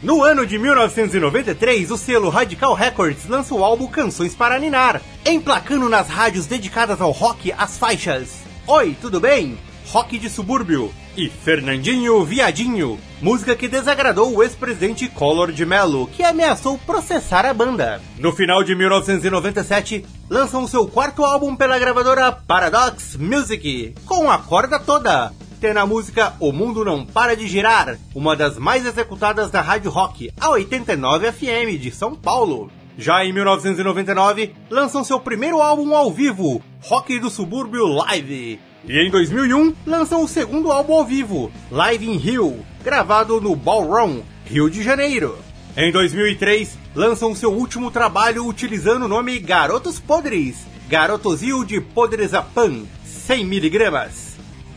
No 0.00 0.22
ano 0.22 0.46
de 0.46 0.58
1993, 0.58 1.90
o 1.90 1.96
selo 1.96 2.28
Radical 2.28 2.72
Records 2.72 3.26
lança 3.28 3.52
o 3.52 3.64
álbum 3.64 3.88
Canções 3.88 4.32
para 4.32 4.60
Ninar, 4.60 5.02
emplacando 5.24 5.88
nas 5.88 6.08
rádios 6.08 6.46
dedicadas 6.46 7.00
ao 7.00 7.10
rock 7.10 7.52
as 7.58 7.76
faixas 7.76 8.46
Oi, 8.68 8.96
tudo 9.00 9.20
bem? 9.20 9.56
Rock 9.86 10.18
de 10.18 10.28
Subúrbio 10.28 10.92
e 11.16 11.30
Fernandinho 11.30 12.22
Viadinho, 12.24 12.98
música 13.22 13.56
que 13.56 13.66
desagradou 13.66 14.34
o 14.34 14.42
ex-presidente 14.42 15.08
Collor 15.08 15.50
de 15.50 15.64
Mello, 15.64 16.06
que 16.08 16.22
ameaçou 16.22 16.76
processar 16.78 17.46
a 17.46 17.54
banda. 17.54 18.02
No 18.18 18.32
final 18.32 18.62
de 18.62 18.74
1997, 18.74 20.04
lançam 20.28 20.66
seu 20.66 20.86
quarto 20.86 21.24
álbum 21.24 21.56
pela 21.56 21.78
gravadora 21.78 22.30
Paradox 22.30 23.16
Music, 23.16 23.94
com 24.04 24.30
a 24.30 24.38
corda 24.38 24.78
toda, 24.78 25.32
tendo 25.58 25.78
a 25.78 25.86
música 25.86 26.34
O 26.38 26.52
Mundo 26.52 26.84
Não 26.84 27.06
Para 27.06 27.34
de 27.34 27.48
Girar, 27.48 27.98
uma 28.14 28.36
das 28.36 28.58
mais 28.58 28.84
executadas 28.84 29.50
da 29.50 29.62
Rádio 29.62 29.90
Rock, 29.90 30.30
a 30.38 30.50
89 30.50 31.32
FM 31.32 31.80
de 31.80 31.90
São 31.90 32.14
Paulo. 32.14 32.70
Já 32.98 33.24
em 33.24 33.32
1999, 33.32 34.54
lançam 34.70 35.04
seu 35.04 35.20
primeiro 35.20 35.60
álbum 35.60 35.94
ao 35.94 36.10
vivo, 36.10 36.62
Rock 36.82 37.18
do 37.18 37.30
Subúrbio 37.30 37.86
Live. 37.86 38.58
E 38.88 39.00
em 39.00 39.10
2001, 39.10 39.74
lançam 39.84 40.22
o 40.22 40.28
segundo 40.28 40.70
álbum 40.70 40.94
ao 40.94 41.04
vivo, 41.04 41.50
Live 41.72 42.08
in 42.08 42.18
Rio, 42.18 42.64
gravado 42.84 43.40
no 43.40 43.56
Ballroom, 43.56 44.22
Rio 44.44 44.70
de 44.70 44.80
Janeiro. 44.80 45.36
Em 45.76 45.90
2003, 45.90 46.78
lançam 46.94 47.34
seu 47.34 47.52
último 47.52 47.90
trabalho 47.90 48.46
utilizando 48.46 49.06
o 49.06 49.08
nome 49.08 49.40
Garotos 49.40 49.98
Podres, 49.98 50.58
Garotozil 50.88 51.64
de 51.64 51.80
Podrezapan, 51.80 52.84
100mg. 53.28 54.08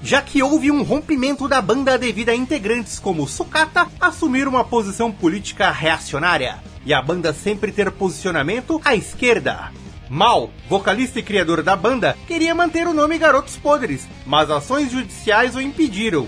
Já 0.01 0.23
que 0.23 0.41
houve 0.41 0.71
um 0.71 0.81
rompimento 0.81 1.47
da 1.47 1.61
banda 1.61 1.95
devido 1.95 2.29
a 2.29 2.35
integrantes 2.35 2.97
como 2.97 3.27
Sucata 3.27 3.85
assumir 4.01 4.47
uma 4.47 4.63
posição 4.63 5.11
política 5.11 5.69
reacionária, 5.69 6.57
e 6.83 6.95
a 6.95 7.01
banda 7.01 7.31
sempre 7.31 7.71
ter 7.71 7.91
posicionamento 7.91 8.81
à 8.83 8.95
esquerda. 8.95 9.71
Mal, 10.09 10.49
vocalista 10.67 11.19
e 11.19 11.23
criador 11.23 11.61
da 11.61 11.75
banda, 11.75 12.17
queria 12.25 12.55
manter 12.55 12.87
o 12.87 12.93
nome 12.93 13.19
Garotos 13.19 13.55
Podres, 13.57 14.07
mas 14.25 14.49
ações 14.49 14.91
judiciais 14.91 15.55
o 15.55 15.61
impediram. 15.61 16.27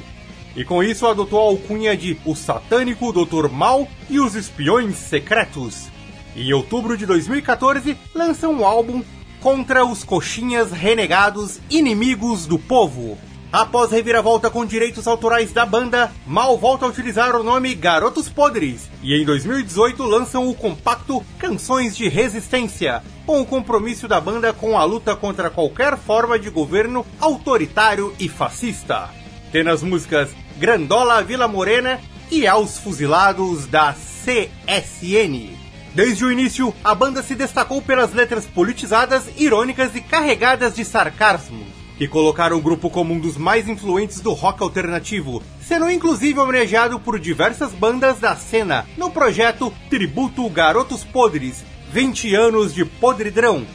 E 0.56 0.64
com 0.64 0.84
isso 0.84 1.08
adotou 1.08 1.40
a 1.40 1.50
alcunha 1.50 1.98
de 1.98 2.16
O 2.24 2.36
Satânico 2.36 3.12
Dr. 3.12 3.50
Mal 3.50 3.88
e 4.08 4.20
os 4.20 4.36
Espiões 4.36 4.98
Secretos. 4.98 5.90
Em 6.36 6.54
outubro 6.54 6.96
de 6.96 7.08
2014, 7.08 7.98
lança 8.14 8.48
um 8.48 8.64
álbum 8.64 9.04
Contra 9.40 9.84
os 9.84 10.04
Coxinhas 10.04 10.72
Renegados 10.72 11.60
Inimigos 11.68 12.46
do 12.46 12.60
Povo. 12.60 13.18
Após 13.52 13.92
reviravolta 13.92 14.50
com 14.50 14.66
direitos 14.66 15.06
autorais 15.08 15.52
da 15.52 15.66
banda, 15.66 16.10
Mal 16.26 16.58
volta 16.58 16.86
a 16.86 16.88
utilizar 16.88 17.36
o 17.36 17.44
nome 17.44 17.76
Garotos 17.76 18.30
Podres 18.30 18.90
e 19.04 19.14
em 19.14 19.26
2018 19.26 20.02
lançam 20.04 20.48
o 20.48 20.56
compacto 20.56 21.22
Canções 21.38 21.98
de 21.98 22.08
Resistência, 22.08 23.04
com 23.26 23.42
o 23.42 23.46
compromisso 23.46 24.08
da 24.08 24.22
banda 24.22 24.54
com 24.54 24.78
a 24.78 24.86
luta 24.86 25.18
contra 25.18 25.50
qualquer 25.50 25.98
forma 25.98 26.40
de 26.40 26.50
governo 26.50 27.06
autoritário 27.20 28.16
e 28.18 28.30
fascista. 28.30 29.10
Tem 29.52 29.66
nas 29.66 29.84
músicas 29.84 30.30
Grandola 30.58 31.22
Vila 31.22 31.48
Morena 31.48 32.00
e 32.32 32.48
Aos 32.48 32.78
Fuzilados 32.78 33.68
da 33.68 33.94
CSN. 33.94 35.58
Desde 35.94 36.24
o 36.24 36.32
início, 36.32 36.74
a 36.82 36.96
banda 36.96 37.22
se 37.22 37.36
destacou 37.36 37.82
pelas 37.82 38.14
letras 38.14 38.46
politizadas, 38.46 39.24
irônicas 39.36 39.94
e 39.94 40.00
carregadas 40.00 40.74
de 40.74 40.86
sarcasmo 40.86 41.81
que 42.02 42.08
colocaram 42.08 42.58
o 42.58 42.62
grupo 42.62 42.90
como 42.90 43.14
um 43.14 43.20
dos 43.20 43.38
mais 43.38 43.70
influentes 43.70 44.22
do 44.22 44.34
rock 44.34 44.64
alternativo, 44.64 45.44
sendo 45.62 45.88
inclusive 45.88 46.40
homenageado 46.40 47.00
por 47.00 47.20
diversas 47.20 47.74
bandas 47.74 48.20
da 48.20 48.36
cena 48.36 48.88
no 48.98 49.12
projeto 49.12 49.72
Tributo 49.88 50.50
Garotos 50.50 51.04
Podres 51.04 51.64
20 51.92 52.34
anos 52.34 52.74
de 52.74 52.84
podridrão, 52.86 53.68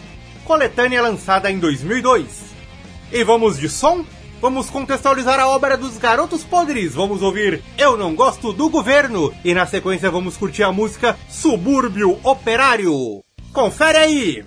coletânea 0.44 1.00
lançada 1.02 1.52
em 1.52 1.60
2002. 1.60 2.26
E 3.12 3.22
vamos 3.22 3.60
de 3.60 3.68
som? 3.68 4.04
Vamos 4.40 4.70
contextualizar 4.70 5.38
a 5.38 5.46
obra 5.46 5.76
dos 5.76 5.96
Garotos 5.96 6.42
Podres. 6.42 6.96
Vamos 6.96 7.22
ouvir 7.22 7.62
Eu 7.78 7.96
Não 7.96 8.16
Gosto 8.16 8.52
do 8.52 8.68
Governo. 8.68 9.32
E 9.44 9.54
na 9.54 9.66
sequência 9.66 10.10
vamos 10.10 10.36
curtir 10.36 10.64
a 10.64 10.72
música 10.72 11.16
Subúrbio 11.28 12.18
Operário. 12.24 13.22
Confere 13.52 13.98
aí! 13.98 14.44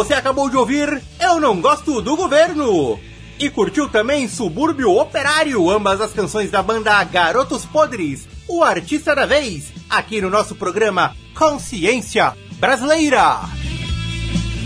Você 0.00 0.14
acabou 0.14 0.48
de 0.48 0.56
ouvir 0.56 1.02
Eu 1.20 1.38
Não 1.38 1.60
Gosto 1.60 2.00
do 2.00 2.16
Governo. 2.16 2.98
E 3.38 3.50
curtiu 3.50 3.86
também 3.86 4.26
Subúrbio 4.26 4.96
Operário, 4.96 5.68
ambas 5.68 6.00
as 6.00 6.10
canções 6.14 6.50
da 6.50 6.62
banda 6.62 7.04
Garotos 7.04 7.66
Podres, 7.66 8.26
o 8.48 8.64
artista 8.64 9.14
da 9.14 9.26
vez, 9.26 9.70
aqui 9.90 10.22
no 10.22 10.30
nosso 10.30 10.54
programa 10.54 11.14
Consciência 11.34 12.34
Brasileira. 12.52 13.40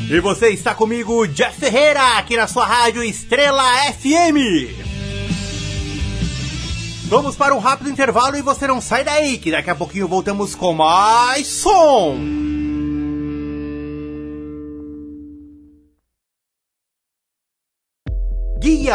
E 0.08 0.20
você 0.20 0.50
está 0.50 0.72
comigo, 0.72 1.26
Jeff 1.26 1.58
Ferreira, 1.58 2.16
aqui 2.16 2.36
na 2.36 2.46
sua 2.46 2.64
rádio 2.64 3.02
Estrela 3.02 3.64
FM. 3.92 4.70
Vamos 7.06 7.34
para 7.34 7.56
um 7.56 7.58
rápido 7.58 7.90
intervalo 7.90 8.36
e 8.36 8.40
você 8.40 8.68
não 8.68 8.80
sai 8.80 9.02
daí, 9.02 9.36
que 9.38 9.50
daqui 9.50 9.68
a 9.68 9.74
pouquinho 9.74 10.06
voltamos 10.06 10.54
com 10.54 10.72
mais 10.72 11.48
som. 11.48 12.43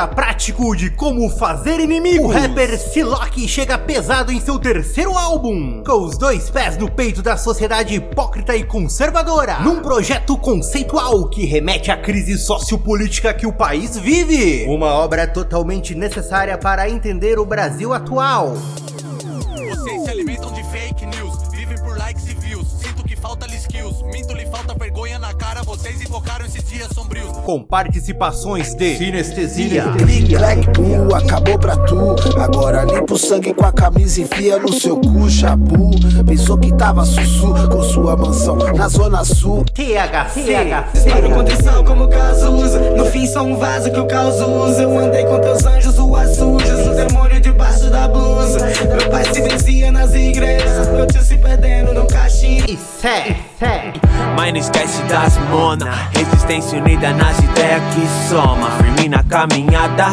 Prático 0.07 0.75
de 0.75 0.89
como 0.89 1.29
fazer 1.29 1.79
inimigo. 1.79 2.25
O 2.25 2.27
rapper 2.27 2.77
Silock 2.77 3.47
chega 3.47 3.77
pesado 3.77 4.31
em 4.31 4.39
seu 4.39 4.57
terceiro 4.57 5.17
álbum, 5.17 5.83
com 5.83 6.03
os 6.03 6.17
dois 6.17 6.49
pés 6.49 6.77
no 6.77 6.89
peito 6.89 7.21
da 7.21 7.37
sociedade 7.37 7.95
hipócrita 7.95 8.55
e 8.55 8.63
conservadora, 8.63 9.59
num 9.59 9.81
projeto 9.81 10.37
conceitual 10.37 11.29
que 11.29 11.45
remete 11.45 11.91
à 11.91 11.97
crise 11.97 12.37
sociopolítica 12.37 13.33
que 13.33 13.47
o 13.47 13.53
país 13.53 13.97
vive. 13.97 14.65
Uma 14.67 14.93
obra 14.93 15.27
totalmente 15.27 15.95
necessária 15.95 16.57
para 16.57 16.89
entender 16.89 17.39
o 17.39 17.45
Brasil 17.45 17.93
atual. 17.93 18.57
Vocês 25.89 26.01
invocaram 26.03 26.45
esses 26.45 26.63
dias 26.65 26.87
sombrios. 26.93 27.31
Com 27.43 27.63
participações 27.63 28.75
de 28.75 28.95
Sinestesia, 28.95 29.85
Black 29.87 30.69
Blue 30.69 31.15
acabou 31.15 31.57
pra 31.57 31.75
tu. 31.77 32.15
Agora 32.39 32.83
limpa 32.83 33.15
o 33.15 33.17
sangue 33.17 33.55
com 33.55 33.65
a 33.65 33.71
camisa 33.71 34.19
e 34.19 34.23
enfia 34.23 34.59
no 34.59 34.71
seu 34.71 34.97
cu, 34.97 35.27
chapu. 35.27 35.89
Pensou 36.27 36.59
que 36.59 36.71
tava 36.75 37.03
sussu 37.03 37.55
com 37.71 37.81
sua 37.81 38.15
mansão 38.15 38.55
na 38.55 38.87
zona 38.87 39.25
sul. 39.25 39.65
THC, 39.73 41.09
Para 41.09 41.33
condição 41.33 41.83
como 41.83 42.03
o 42.03 42.07
caso 42.07 42.51
usa? 42.51 42.79
No 42.91 43.05
fim 43.05 43.25
só 43.25 43.41
um 43.41 43.57
vaso 43.57 43.91
que 43.91 43.99
o 43.99 44.05
caos 44.05 44.39
usa. 44.39 44.83
Eu 44.83 44.95
andei 44.95 45.25
com 45.25 45.41
teus 45.41 45.65
anjos, 45.65 45.97
ruas 45.97 46.37
sujas 46.37 46.85
O 46.85 46.93
demônio 46.93 47.41
debaixo 47.41 47.89
da 47.89 48.07
blusa. 48.07 48.59
Meu 48.59 49.09
pai 49.09 49.25
se 49.33 49.41
vencia 49.41 49.91
nas 49.91 50.13
igrejas. 50.13 50.87
Meu 50.89 51.07
tio 51.07 51.23
se 51.23 51.35
perdendo 51.35 51.95
no 51.95 52.05
caixinho 52.05 52.28
e 52.67 52.77
Sé. 52.77 53.49
Mas 54.35 54.53
não 54.53 54.59
esquece 54.59 55.01
das 55.03 55.37
mona 55.49 56.09
Resistência 56.13 56.79
unida 56.79 57.11
nas 57.13 57.37
ideias 57.39 57.81
que 57.93 58.29
soma 58.29 58.71
Firme 58.71 59.09
na 59.09 59.23
caminhada 59.23 60.05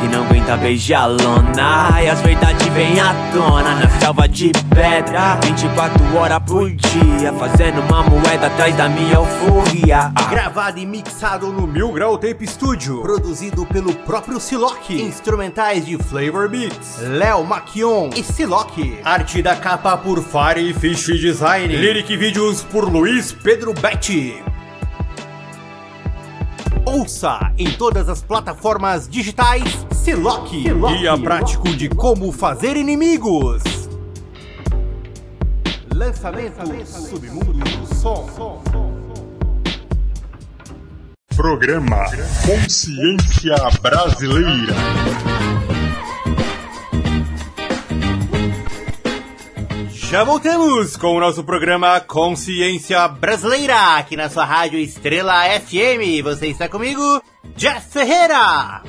Que 0.00 0.08
não 0.08 0.24
aguenta 0.24 0.56
beijar 0.56 1.02
a 1.02 1.06
lona 1.06 2.02
E 2.02 2.08
as 2.08 2.20
verdades 2.20 2.66
vêm 2.68 2.98
à 3.00 3.14
tona 3.32 3.74
Na 3.76 3.88
selva 4.00 4.28
de 4.28 4.50
pedra 4.74 5.38
24 5.44 6.16
horas 6.16 6.40
por 6.46 6.70
dia 6.70 7.32
Fazendo 7.34 7.80
uma 7.82 8.02
moeda 8.02 8.48
atrás 8.48 8.74
da 8.76 8.88
minha 8.88 9.14
euforia 9.14 10.12
Gravado 10.30 10.78
e 10.78 10.86
mixado 10.86 11.52
no 11.52 11.66
Mil 11.66 11.90
Grau 11.92 12.18
Tape 12.18 12.46
Studio. 12.46 13.00
Produzido 13.00 13.64
pelo 13.64 13.94
próprio 13.94 14.38
Silock. 14.38 14.94
Instrumentais 15.00 15.86
de 15.86 15.96
Flavor 15.96 16.48
Beats, 16.48 16.98
Léo 17.00 17.44
Maquion 17.44 18.10
e 18.14 18.22
Silock. 18.22 18.98
Arte 19.04 19.40
da 19.40 19.56
capa 19.56 19.96
por 19.96 20.22
Fire 20.22 20.74
Fish 20.74 21.06
Design. 21.18 21.74
Lyric 21.78 22.16
Vídeos 22.16 22.64
por 22.64 22.92
Luiz 22.92 23.30
Pedro 23.30 23.72
Betti. 23.72 24.42
Ouça 26.84 27.52
em 27.56 27.70
todas 27.70 28.08
as 28.08 28.20
plataformas 28.20 29.08
digitais 29.08 29.86
Silock. 29.92 30.50
Guia 30.50 31.16
prático 31.16 31.68
de 31.68 31.88
como 31.88 32.32
fazer 32.32 32.76
inimigos. 32.76 33.62
Lançamento 35.94 36.84
Submundo 36.84 37.52
do 37.52 37.94
Som. 37.94 38.26
Programa 41.36 42.06
Consciência 42.44 43.54
Brasileira. 43.80 44.74
Já 50.10 50.24
voltamos 50.24 50.96
com 50.96 51.14
o 51.14 51.20
nosso 51.20 51.44
programa 51.44 52.00
Consciência 52.00 53.06
Brasileira, 53.08 53.98
aqui 53.98 54.16
na 54.16 54.30
sua 54.30 54.42
rádio 54.42 54.78
Estrela 54.78 55.42
FM. 55.60 56.24
Você 56.24 56.46
está 56.46 56.66
comigo, 56.66 57.22
Jeff 57.54 57.90
Ferreira. 57.90 58.82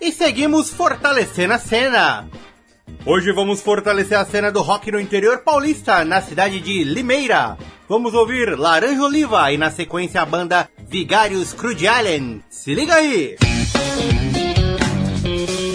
E 0.00 0.10
seguimos 0.10 0.68
fortalecendo 0.68 1.54
a 1.54 1.60
cena. 1.60 2.28
Hoje 3.04 3.30
vamos 3.30 3.62
fortalecer 3.62 4.18
a 4.18 4.24
cena 4.24 4.50
do 4.50 4.62
rock 4.62 4.90
no 4.90 4.98
interior 4.98 5.44
paulista, 5.44 6.04
na 6.04 6.20
cidade 6.20 6.58
de 6.58 6.82
Limeira. 6.82 7.56
Vamos 7.88 8.12
ouvir 8.12 8.58
Laranja 8.58 9.04
Oliva 9.04 9.52
e 9.52 9.56
na 9.56 9.70
sequência 9.70 10.20
a 10.20 10.26
banda 10.26 10.68
Vigários 10.88 11.52
Crude 11.52 11.86
Island. 11.86 12.42
Se 12.50 12.74
liga 12.74 12.96
aí! 12.96 13.36
O 15.24 15.65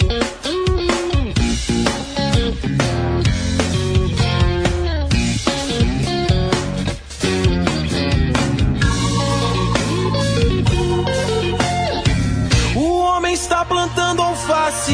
está 13.42 13.64
plantando 13.64 14.22
alface. 14.22 14.92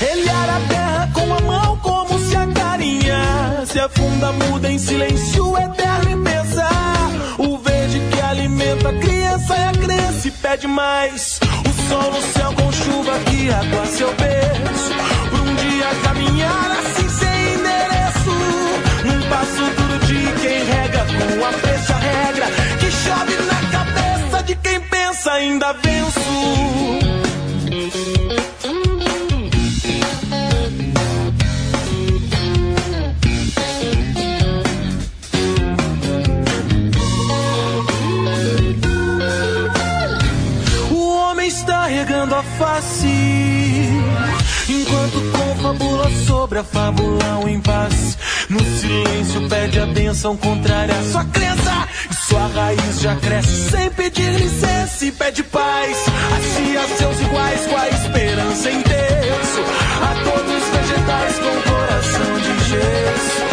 Ele 0.00 0.28
a 0.28 0.60
terra 0.68 1.10
com 1.14 1.34
a 1.34 1.40
mão 1.40 1.76
como 1.76 2.18
se 2.18 2.36
acarinhasse. 2.36 3.78
Afunda, 3.78 4.32
muda 4.32 4.70
em 4.70 4.78
silêncio 4.78 5.56
eterno 5.56 6.10
e 6.10 6.24
pensa. 6.24 6.68
O 7.38 7.58
verde 7.58 8.00
que 8.10 8.20
alimenta 8.20 8.88
a 8.88 8.92
criança 8.98 9.56
e 9.56 9.68
a 9.68 9.72
crença 9.72 10.28
e 10.28 10.30
pede 10.32 10.66
mais. 10.66 11.38
O 11.68 11.88
sol 11.88 12.10
no 12.10 12.22
céu 12.32 12.52
com 12.54 12.72
chuva 12.72 13.18
que 13.20 13.50
água 13.52 13.86
seu 13.86 14.12
berço. 14.14 15.19
Pensa 25.20 25.32
ainda 25.32 25.72
venço. 25.74 26.20
O 40.90 41.16
homem 41.16 41.48
está 41.48 41.86
regando 41.86 42.34
a 42.34 42.42
face 42.42 43.06
Enquanto 44.68 45.20
confabula 45.32 46.10
sobre 46.26 46.58
a 46.60 46.64
fábula 46.64 47.40
o 47.44 47.48
impasse 47.48 48.16
No 48.48 48.60
silêncio 48.60 49.48
pede 49.48 49.80
a 49.80 49.86
benção 49.86 50.36
contrária 50.36 50.94
à 50.94 51.02
sua 51.02 51.24
crença 51.24 51.59
sua 52.14 52.46
raiz 52.48 53.00
já 53.00 53.14
cresce 53.16 53.70
sem 53.70 53.90
pedir 53.90 54.30
licença 54.30 55.04
E 55.04 55.12
pede 55.12 55.42
paz. 55.44 55.96
A 56.32 56.40
si 56.40 56.72
e 56.72 56.76
a 56.76 56.88
seus 56.96 57.20
iguais 57.20 57.66
Com 57.66 57.76
a 57.76 57.88
esperança 57.88 58.70
em 58.70 58.82
terço 58.82 59.60
A 60.02 60.24
todos 60.24 60.54
os 60.54 60.68
vegetais 60.68 61.38
com 61.38 61.70
coração 61.70 62.40
de 62.40 62.70
gesso 62.70 63.49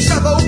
each 0.00 0.39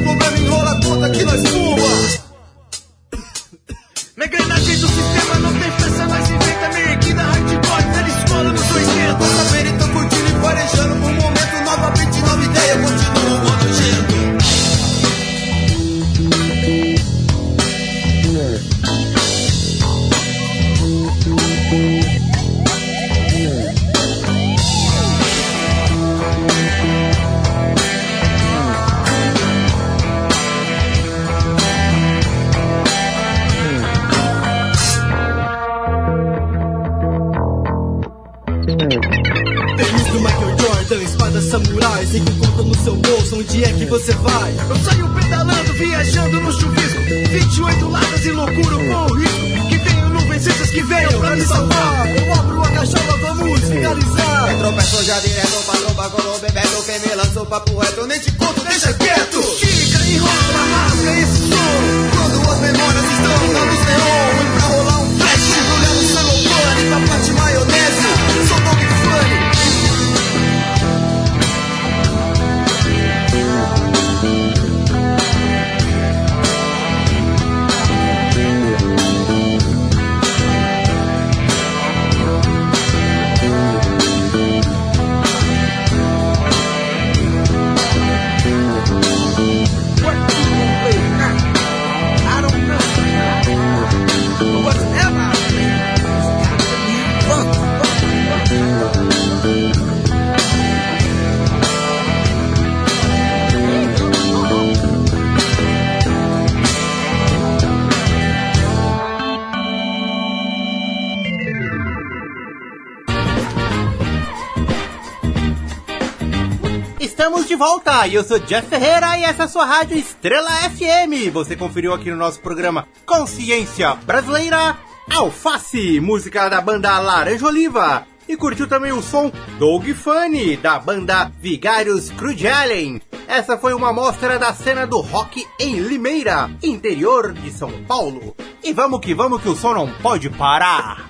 estamos 117.22 117.46
de 117.46 117.54
volta! 117.54 118.04
E 118.08 118.16
eu 118.16 118.24
sou 118.24 118.40
Jeff 118.40 118.66
Ferreira 118.66 119.16
e 119.16 119.22
essa 119.22 119.42
é 119.42 119.44
a 119.44 119.48
sua 119.48 119.64
rádio 119.64 119.96
Estrela 119.96 120.50
FM. 120.50 121.32
Você 121.32 121.54
conferiu 121.54 121.94
aqui 121.94 122.10
no 122.10 122.16
nosso 122.16 122.40
programa 122.40 122.88
Consciência 123.06 123.94
Brasileira 123.94 124.76
Alface, 125.08 126.00
música 126.00 126.48
da 126.48 126.60
banda 126.60 126.98
Laranja 126.98 127.46
Oliva. 127.46 128.04
E 128.28 128.36
curtiu 128.36 128.66
também 128.66 128.90
o 128.90 129.00
som 129.00 129.30
Dog 129.56 129.94
Funny, 129.94 130.56
da 130.56 130.80
banda 130.80 131.30
Vigários 131.40 132.10
Crudelen. 132.10 133.00
Essa 133.28 133.56
foi 133.56 133.72
uma 133.72 133.90
amostra 133.90 134.36
da 134.36 134.52
cena 134.52 134.84
do 134.84 135.00
rock 135.00 135.46
em 135.60 135.76
Limeira, 135.76 136.50
interior 136.60 137.32
de 137.32 137.52
São 137.52 137.70
Paulo. 137.84 138.34
E 138.64 138.72
vamos 138.72 138.98
que 138.98 139.14
vamos 139.14 139.40
que 139.40 139.48
o 139.48 139.54
som 139.54 139.74
não 139.74 139.88
pode 139.88 140.28
parar! 140.28 141.08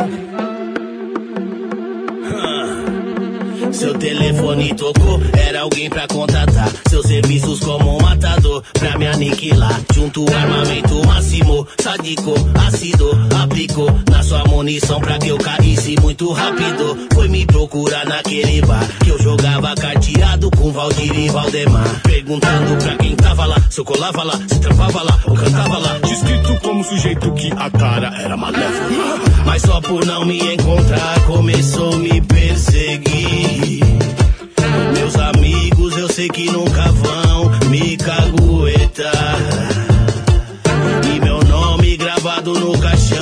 Thank 0.00 0.20
you. 0.20 0.29
Seu 3.72 3.94
telefone 3.94 4.74
tocou, 4.74 5.20
era 5.32 5.60
alguém 5.62 5.88
pra 5.88 6.06
contratar. 6.08 6.68
Seus 6.88 7.06
serviços 7.06 7.60
como 7.60 7.96
um 7.96 8.02
matador, 8.02 8.62
pra 8.78 8.98
me 8.98 9.06
aniquilar. 9.06 9.80
Junto 9.94 10.24
armamento 10.32 11.06
máximo, 11.06 11.66
sadico, 11.80 12.34
ácido, 12.66 13.10
aplicou 13.42 13.90
na 14.10 14.22
sua 14.22 14.44
munição 14.44 15.00
pra 15.00 15.18
que 15.18 15.28
eu 15.28 15.38
caísse 15.38 15.96
muito 16.00 16.32
rápido. 16.32 17.08
Foi 17.14 17.28
me 17.28 17.46
procurar 17.46 18.04
naquele 18.06 18.60
bar 18.62 18.86
que 19.02 19.10
eu 19.10 19.22
jogava 19.22 19.74
carteado 19.74 20.50
com 20.50 20.72
Valdir 20.72 21.18
e 21.18 21.28
Valdemar. 21.28 22.00
Perguntando 22.02 22.76
pra 22.82 22.96
quem 22.96 23.16
tava 23.16 23.46
lá, 23.46 23.56
se 23.70 23.80
eu 23.80 23.84
colava 23.84 24.22
lá, 24.22 24.38
se 24.48 24.60
trampava 24.60 25.02
lá 25.02 25.18
ou 25.26 25.34
cantava 25.34 25.78
lá. 25.78 25.98
Descrito 25.98 26.58
como 26.60 26.84
sujeito 26.84 27.32
que 27.32 27.50
a 27.56 27.70
cara 27.70 28.12
era 28.20 28.36
malévola. 28.36 29.20
Mas 29.44 29.62
só 29.62 29.80
por 29.80 30.04
não 30.04 30.24
me 30.24 30.38
encontrar 30.54 31.20
começou 31.26 31.94
a 31.94 31.98
me 31.98 32.20
perseguir. 32.20 33.59
Meus 34.94 35.16
amigos 35.16 35.96
eu 35.96 36.08
sei 36.08 36.28
que 36.28 36.50
nunca 36.50 36.90
vão 36.92 37.50
me 37.68 37.96
caguetar. 37.96 39.36
E 41.14 41.20
meu 41.20 41.40
nome 41.44 41.96
gravado 41.96 42.54
no 42.54 42.78
caixão 42.78 43.19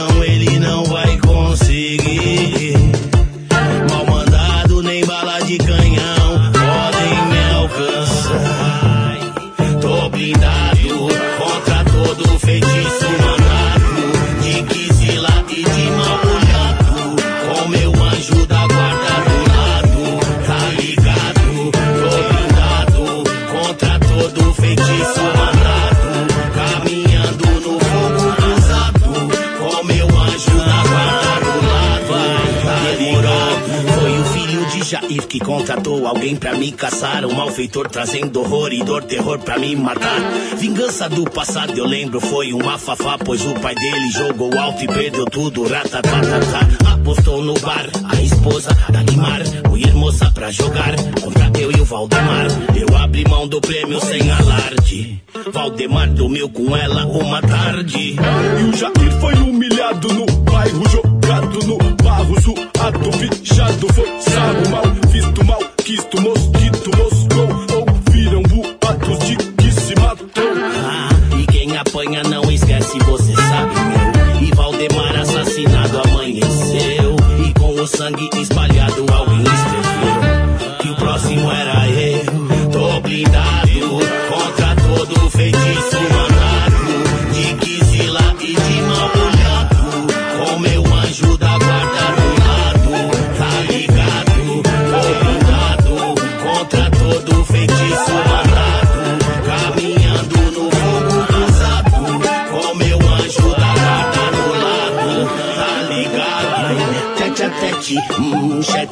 que 35.28 35.38
contratou 35.38 36.06
alguém 36.06 36.34
pra 36.34 36.54
me 36.54 36.72
caçar. 36.72 37.24
Um 37.26 37.34
malfeitor 37.34 37.88
trazendo 37.88 38.40
horror 38.40 38.72
e 38.72 38.82
dor, 38.82 39.04
terror 39.04 39.38
pra 39.38 39.58
me 39.58 39.76
matar. 39.76 40.18
Vingança 40.56 41.08
do 41.08 41.24
passado, 41.24 41.76
eu 41.76 41.84
lembro, 41.84 42.18
foi 42.18 42.52
um 42.52 42.68
afafá. 42.68 43.18
Pois 43.18 43.44
o 43.44 43.54
pai 43.54 43.74
dele 43.74 44.10
jogou 44.10 44.58
alto 44.58 44.82
e 44.82 44.88
perdeu 44.88 45.26
tudo. 45.26 45.68
Ratatatata. 45.68 46.92
Apostou 46.92 47.42
no 47.42 47.54
bar, 47.60 47.86
a 48.08 48.22
esposa 48.22 48.70
da 48.90 49.02
Guimar. 49.02 49.42
Mulher 49.68 49.94
moça 49.94 50.30
pra 50.30 50.50
jogar 50.50 50.94
contra 51.20 51.50
eu 51.60 51.70
e 51.72 51.80
o 51.80 51.84
Valdemar. 51.84 52.46
Eu 52.74 52.96
abri 52.96 53.24
mão 53.28 53.46
do 53.46 53.60
prêmio 53.60 54.00
sem 54.00 54.30
alarde. 54.30 55.22
Valdemar 55.52 56.08
dormiu 56.10 56.48
com 56.48 56.74
ela 56.74 57.04
uma 57.06 57.42
tarde. 57.42 58.16
E 58.16 58.64
o 58.64 58.76
Jair 58.76 59.20
foi 59.20 59.34
humilhado 59.34 60.12
no 60.12 60.26
bairro, 60.42 60.88
zoado, 62.48 63.12
fichado, 63.12 63.86
forçado, 63.92 64.70
mal. 64.70 64.82
Visto, 65.10 65.44
mal 65.44 65.60
quisto, 65.84 66.20
mosquito, 66.20 66.67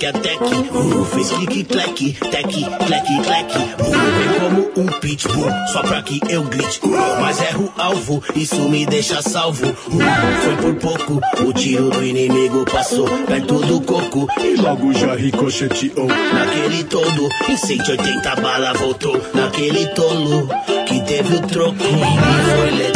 a 0.06 0.12
teque, 0.12 0.54
uh, 0.54 1.04
fez 1.04 1.30
clique 1.30 1.64
cleque, 1.64 2.16
teque, 2.30 2.64
cleque 2.86 3.22
cleque, 3.22 3.58
uh, 3.58 3.96
vem 4.18 4.40
como 4.40 4.88
um 4.88 5.00
pitbull, 5.00 5.50
só 5.72 5.82
pra 5.82 6.02
que 6.02 6.20
eu 6.28 6.44
grite, 6.44 6.80
uh, 6.84 7.20
mas 7.20 7.40
erro 7.40 7.72
alvo, 7.76 8.22
isso 8.34 8.68
me 8.68 8.86
deixa 8.86 9.20
salvo, 9.22 9.66
uh, 9.66 9.74
foi 10.44 10.56
por 10.56 10.74
pouco, 10.76 11.20
o 11.44 11.52
tiro 11.52 11.90
do 11.90 12.04
inimigo 12.04 12.64
passou 12.70 13.08
perto 13.26 13.58
do 13.60 13.80
coco, 13.80 14.26
E 14.40 14.56
logo 14.56 14.92
já 14.92 15.14
ricocheteou. 15.14 16.06
Naquele 16.06 16.84
todo, 16.84 17.28
em 17.48 17.56
180 17.56 18.36
bala 18.36 18.72
voltou. 18.74 19.20
Naquele 19.34 19.86
tolo, 19.88 20.48
que 20.86 21.00
teve 21.02 21.36
o 21.36 21.40
troco. 21.42 21.76
E 21.82 22.56
foi 22.56 22.70
letal 22.70 22.95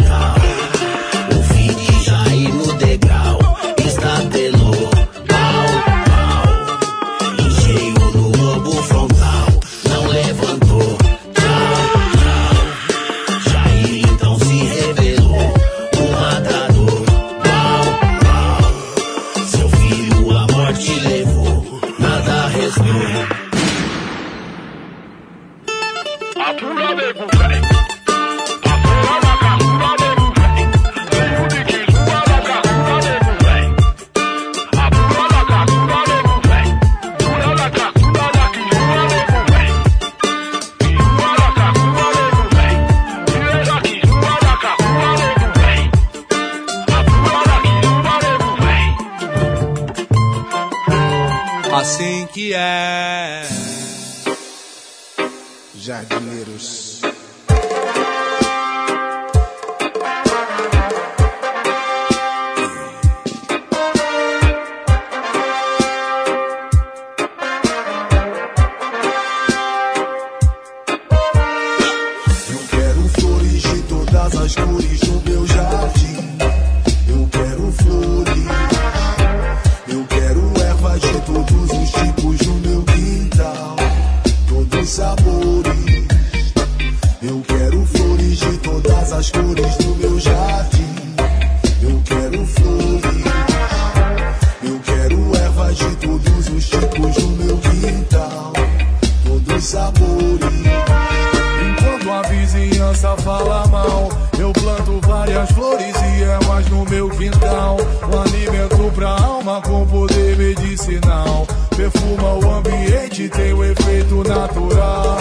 meu 106.88 107.08
quintal. 107.10 107.76
Um 108.12 108.20
alimento 108.20 108.92
pra 108.94 109.10
alma 109.10 109.60
com 109.62 109.86
poder 109.86 110.36
medicinal. 110.36 111.46
Perfuma 111.76 112.34
o 112.34 112.54
ambiente, 112.58 113.28
tem 113.28 113.52
o 113.52 113.64
efeito 113.64 114.22
natural. 114.26 115.18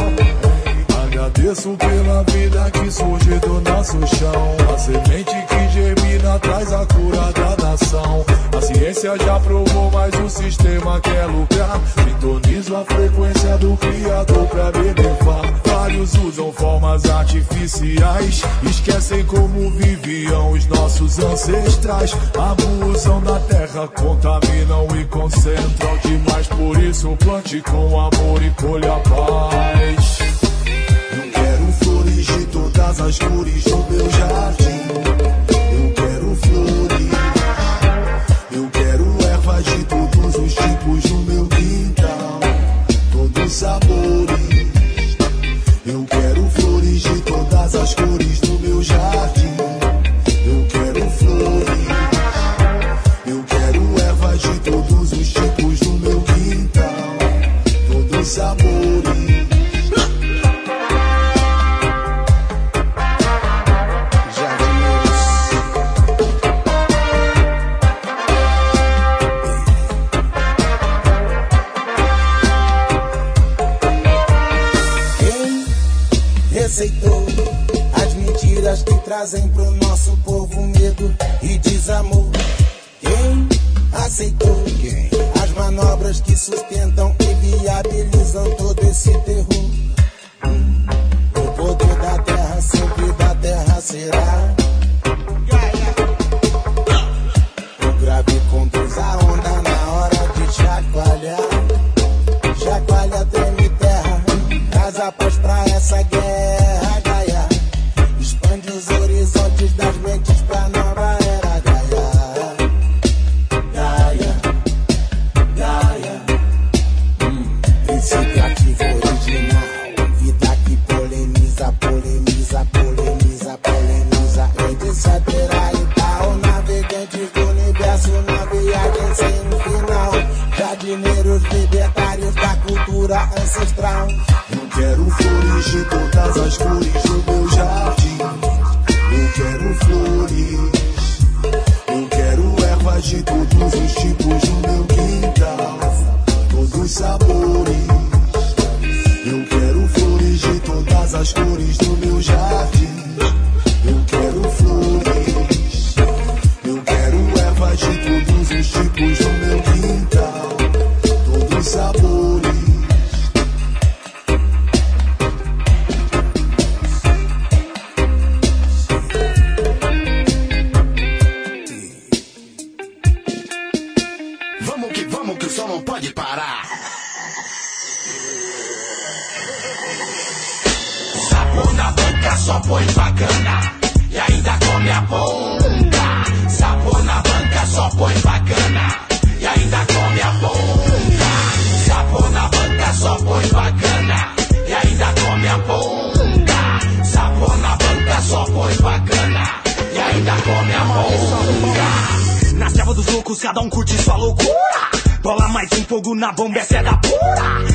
Agradeço 1.04 1.76
pela 1.78 2.24
vida 2.24 2.72
que 2.72 2.92
surge 2.92 3.40
do 3.40 3.62
nosso 3.62 3.98
chão. 4.16 4.58
A 4.74 4.78
semente 4.78 5.36
que 5.48 5.70
germina 5.74 6.40
traz 6.40 6.72
a 6.72 6.86
cura 6.86 7.39
da 7.70 7.72
nação. 7.72 8.26
A 8.58 8.62
ciência 8.62 9.18
já 9.18 9.40
provou, 9.40 9.92
mas 9.92 10.14
o 10.20 10.30
sistema 10.30 11.00
quer 11.02 11.26
lucrar. 11.26 11.80
Sintonizo 11.94 12.76
a 12.76 12.86
frequência 12.86 13.58
do 13.58 13.78
criador 13.78 14.48
pra 14.48 14.72
benefar. 14.72 15.62
Vários 15.66 16.14
usam 16.16 16.52
formas 16.52 17.06
artificiais, 17.06 18.42
esquecem 18.64 19.26
como 19.26 19.72
viviam 19.72 20.52
os 20.52 20.66
nossos 20.68 21.20
ancestrais. 21.20 22.16
Abusam 22.38 23.22
da 23.22 23.40
terra, 23.40 23.88
contaminam 23.88 24.88
e 25.00 25.06
concentram 25.06 25.98
demais. 25.98 26.48
Por 26.48 26.84
isso, 26.84 27.16
plante 27.18 27.62
com 27.62 28.00
amor 28.00 28.44
e 28.44 28.50
colha 28.52 29.00
paz. 29.00 30.20
Eu 31.12 31.32
quero 31.32 31.72
flores 31.84 32.26
de 32.26 32.46
todas 32.48 33.02
as 33.02 33.20
cores 33.20 33.66
no 33.66 33.90
meu 33.90 34.10
jardim. 34.12 34.79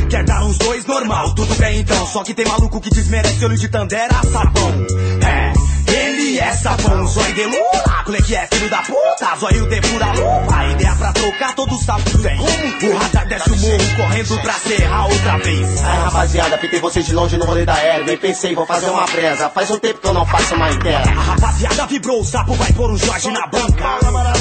Quer 0.08 0.24
dar 0.24 0.44
uns 0.44 0.58
dois 0.58 0.84
normal, 0.86 1.34
tudo 1.34 1.54
bem 1.56 1.80
então. 1.80 2.06
Só 2.06 2.22
que 2.22 2.34
tem 2.34 2.46
maluco 2.46 2.80
que 2.80 2.90
desmerece 2.90 3.44
olho 3.44 3.56
de 3.58 3.68
Tandera, 3.68 4.14
sabão. 4.30 4.86
É, 5.26 5.53
ele 6.34 6.40
é 6.40 6.52
sabão, 6.52 7.06
zóio 7.06 7.34
de 7.34 7.44
lula. 7.44 8.02
Qual 8.04 8.16
é 8.16 8.20
que 8.20 8.34
é, 8.34 8.48
filho 8.52 8.68
da 8.68 8.82
puta? 8.82 9.36
Zóio 9.38 9.68
de 9.68 9.80
pura 9.80 10.06
lupa. 10.12 10.64
Ideia 10.72 10.94
pra 10.96 11.12
trocar, 11.12 11.54
todo 11.54 11.78
que 11.78 12.18
tem. 12.18 12.40
O 12.90 12.96
radar 12.96 13.28
desce 13.28 13.50
o 13.50 13.56
morro, 13.56 13.96
correndo 13.96 14.42
pra 14.42 14.52
serrar 14.54 15.06
outra 15.06 15.38
vez. 15.38 15.84
Aí 15.84 15.98
rapaziada, 15.98 16.58
pitei 16.58 16.80
vocês 16.80 17.06
de 17.06 17.14
longe 17.14 17.36
no 17.36 17.44
rolê 17.44 17.64
da 17.64 17.74
aérea. 17.74 18.04
Nem 18.04 18.16
pensei, 18.16 18.54
vou 18.54 18.66
fazer 18.66 18.90
uma 18.90 19.04
presa. 19.04 19.48
Faz 19.48 19.70
um 19.70 19.78
tempo 19.78 20.00
que 20.00 20.08
eu 20.08 20.12
não 20.12 20.26
faço 20.26 20.54
uma 20.54 20.70
inteira. 20.70 21.02
A 21.08 21.22
rapaziada 21.22 21.86
vibrou, 21.86 22.20
o 22.20 22.24
sapo 22.24 22.54
vai 22.54 22.72
pôr 22.72 22.90
um 22.90 22.98
Jorge 22.98 23.30
na 23.30 23.46
banca. 23.46 23.98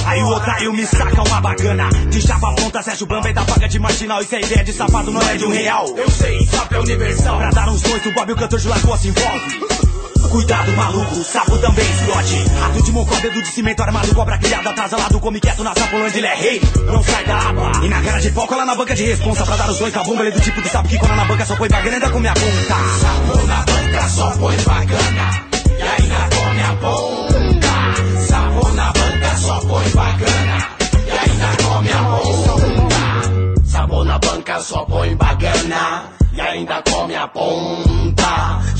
Aí 0.07 0.21
o 0.21 0.27
otário 0.29 0.73
me 0.73 0.85
saca 0.85 1.21
uma 1.21 1.41
bacana. 1.41 1.89
De 2.09 2.21
chapa 2.21 2.53
ponta, 2.55 2.81
Sérgio 2.81 3.05
Bamba 3.05 3.29
e 3.29 3.33
da 3.33 3.45
paga 3.45 3.67
de 3.67 3.79
marginal. 3.79 4.21
Isso 4.21 4.35
é 4.35 4.41
ideia 4.41 4.63
de 4.63 4.73
safado, 4.73 5.11
não 5.11 5.21
é 5.21 5.37
de 5.37 5.45
um 5.45 5.51
real. 5.51 5.87
Eu 5.95 6.09
sei, 6.09 6.45
sapo 6.47 6.73
é 6.73 6.79
universal. 6.79 7.37
Pra 7.37 7.49
dar 7.51 7.69
uns 7.69 7.81
dois, 7.81 8.05
o 8.05 8.11
Bob 8.13 8.29
e 8.29 8.33
o 8.33 8.35
cantor 8.35 8.59
de 8.59 8.67
lagoa 8.67 8.97
se 8.97 9.09
envolve. 9.09 9.92
Cuidado, 10.33 10.71
maluco, 10.75 11.23
sapo 11.23 11.59
também 11.59 11.85
explode. 11.85 12.43
Rato 12.59 12.81
de 12.81 12.91
mocó, 12.91 13.15
dedo 13.19 13.39
de 13.39 13.47
cimento 13.49 13.83
armado, 13.83 14.15
cobra 14.15 14.39
criada, 14.39 14.71
atrasalado, 14.71 15.19
come 15.19 15.39
quieto 15.39 15.63
na 15.63 15.75
sapolândia, 15.75 16.17
ele 16.17 16.25
é 16.25 16.35
rei. 16.35 16.61
Não 16.87 17.03
sai 17.03 17.23
da 17.23 17.49
aba. 17.49 17.85
E 17.85 17.87
na 17.87 18.01
cara 18.01 18.19
de 18.19 18.31
pau, 18.31 18.47
cola 18.47 18.65
na 18.65 18.73
banca 18.73 18.95
de 18.95 19.03
responsa. 19.03 19.45
Pra 19.45 19.55
dar 19.55 19.69
os 19.69 19.77
dois 19.77 19.93
na 19.93 20.03
bomba, 20.03 20.21
ele 20.23 20.29
é 20.29 20.33
do 20.33 20.41
tipo 20.41 20.59
de 20.59 20.69
sapo 20.69 20.89
que 20.89 20.97
cola 20.97 21.15
na 21.15 21.25
banca, 21.25 21.45
só 21.45 21.55
põe 21.55 21.69
bagana, 21.69 21.97
ainda 21.97 22.09
come 22.09 22.27
a 22.27 22.33
ponta. 22.33 22.75
Sapo 22.99 23.45
na 23.45 23.63
banca 23.63 24.09
só 24.09 24.31
põe 24.31 24.57
bacana 24.57 25.45
E 25.77 25.83
ainda 25.83 26.29
come 26.35 26.61
a 26.63 26.75
ponta 26.81 28.21
Sapo 28.27 28.71
na 28.71 28.91
banca 28.91 29.37
só 29.37 29.59
põe 29.59 29.89
bacana 29.91 30.57
E 31.05 31.11
ainda 31.11 31.63
come 31.63 31.91
a 31.91 32.03
ponta 32.03 33.65
Sabor 33.65 34.05
na 34.05 34.17
banca 34.17 34.59
só 34.59 34.85
põe 34.85 35.15
bacana 35.15 36.03
E 36.33 36.41
ainda 36.41 36.81
come 36.89 37.15
a 37.15 37.27
ponta 37.27 38.22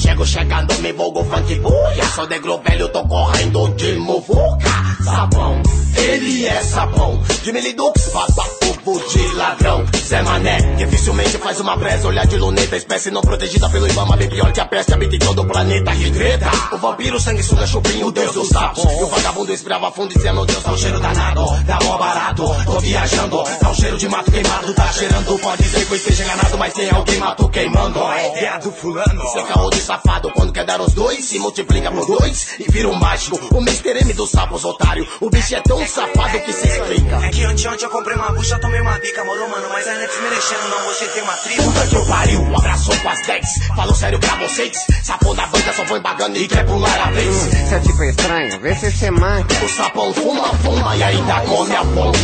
Chego 0.04 0.26
chegando, 0.26 0.74
me 0.82 0.92
vulgo 0.92 1.24
funk 1.24 1.56
buia. 1.60 2.04
Sou 2.14 2.28
de 2.28 2.38
globelho, 2.40 2.90
tô 2.90 3.08
correndo 3.08 3.70
de 3.70 3.94
muvuca. 3.94 4.70
Sabão, 5.02 5.62
ele 5.96 6.46
é 6.46 6.62
sabão. 6.62 7.24
De 7.42 7.54
milidux, 7.54 8.12
baba, 8.14 8.44
povo 8.84 9.02
de 9.10 9.36
ladrão. 9.36 9.86
Zé 10.06 10.22
Mané, 10.22 10.58
dificilmente 10.76 11.38
faz 11.38 11.62
uma 11.62 11.78
presa. 11.78 12.10
Olhar 12.10 12.28
de 12.28 12.36
luneta, 12.36 12.76
espécie 12.76 13.12
não 13.12 13.22
protegida 13.22 13.70
pelo 13.70 13.88
Ibama. 13.88 14.18
Bem 14.18 14.28
pior 14.28 14.52
que 14.52 14.60
a 14.60 14.66
peste, 14.66 14.94
habita 14.94 15.16
em 15.16 15.20
todo 15.20 15.42
o 15.42 15.46
planeta 15.46 15.96
Que 15.96 16.12
treta, 16.12 16.52
o 16.74 16.78
vampiro, 16.78 17.18
sanguessuga, 17.20 17.66
chupinho, 17.66 18.08
o 18.08 18.12
deus 18.12 18.34
dos 18.34 18.50
sapos 18.50 18.84
E 18.84 19.04
o 19.04 19.08
vagabundo 19.08 19.54
inspirava 19.54 19.90
fundo 19.92 20.14
dizendo 20.14 20.46
Deus, 20.46 20.64
tá 20.64 20.72
um 20.72 20.78
cheiro 20.78 21.00
danado, 21.00 21.46
dá 21.66 21.80
mó 21.82 21.98
barato 21.98 22.44
Tô 22.66 22.80
viajando, 22.80 23.42
tá 23.60 23.70
um 23.70 23.74
cheiro 23.74 23.98
de 23.98 24.10
mato 24.10 24.32
queimado 24.32 24.74
Tá 24.74 24.92
cheirando, 24.92 25.40
pode 25.40 25.64
ser 25.64 25.86
que 25.86 25.92
eu 25.92 25.98
esteja 25.98 26.24
enganado 26.24 26.58
Mas 26.58 26.74
tem 26.74 26.90
alguém 26.90 27.18
mato 27.18 27.50
queimando. 27.50 28.00
É 28.00 28.60
do 28.60 28.72
fulano. 28.72 29.28
Seu 29.32 29.44
caô 29.46 29.70
de 29.70 29.82
safado. 29.94 30.32
Quando 30.34 30.52
quer 30.52 30.66
dar 30.66 30.82
os 30.82 30.94
dois, 30.94 31.24
se 31.24 31.38
multiplica 31.38 31.92
por 31.92 32.06
dois 32.06 32.56
e 32.60 32.72
vira 32.72 32.88
um 32.88 32.96
mágico. 32.96 33.40
O 33.54 33.62
Mr. 33.62 34.02
M 34.02 34.14
dos 34.14 34.32
sapos, 34.32 34.66
otário. 34.66 35.08
O 35.20 35.30
bicho 35.30 35.56
é 35.56 35.62
tão 35.62 35.86
safado 35.86 36.40
que 36.40 36.54
se 36.54 36.68
explica. 36.68 37.18
É 37.18 37.30
que 37.30 37.44
anteontem 37.44 37.86
eu 37.86 37.90
comprei 37.90 38.16
uma 38.16 38.32
bucha, 38.32 38.58
tomei 38.60 38.82
uma 38.82 38.98
bica, 39.00 39.24
moro, 39.24 39.50
mano. 39.50 39.68
Mas 39.72 39.88
ainda 39.88 40.08
desmerecendo, 40.08 40.70
não, 40.70 40.88
hoje 40.88 41.08
tem 41.14 41.24
uma 41.24 41.34
tripa. 41.34 41.64
Puta 41.64 41.88
que 41.88 41.96
eu 41.96 42.06
pariu, 42.06 42.42
um 42.42 42.58
abraço 42.58 43.02
com 43.02 43.10
as 43.10 43.22
10. 43.22 43.46
Falou 43.76 43.96
sério 43.96 44.20
pra 44.20 44.36
vocês. 44.36 44.86
Sapão 45.04 45.36
da 45.36 45.46
banca 45.48 45.74
só 45.74 45.86
foi 45.86 46.00
bagando 46.00 46.38
e 46.38 46.48
quer 46.48 46.66
pular 46.66 47.08
a 47.08 47.12
vez. 47.12 47.36
Cê 47.36 47.76
é 47.76 47.80
tipo 47.80 48.04
estranho, 48.04 48.60
vê 48.60 48.76
se 48.76 48.92
cê 48.92 49.12
manca. 49.12 49.54
O 49.64 49.70
sapão 49.70 50.14
fuma, 50.14 50.54
fuma 50.56 50.96
e 50.96 51.04
ainda 51.04 51.42
come 51.42 51.76
a 51.76 51.86
ponta. 51.86 52.18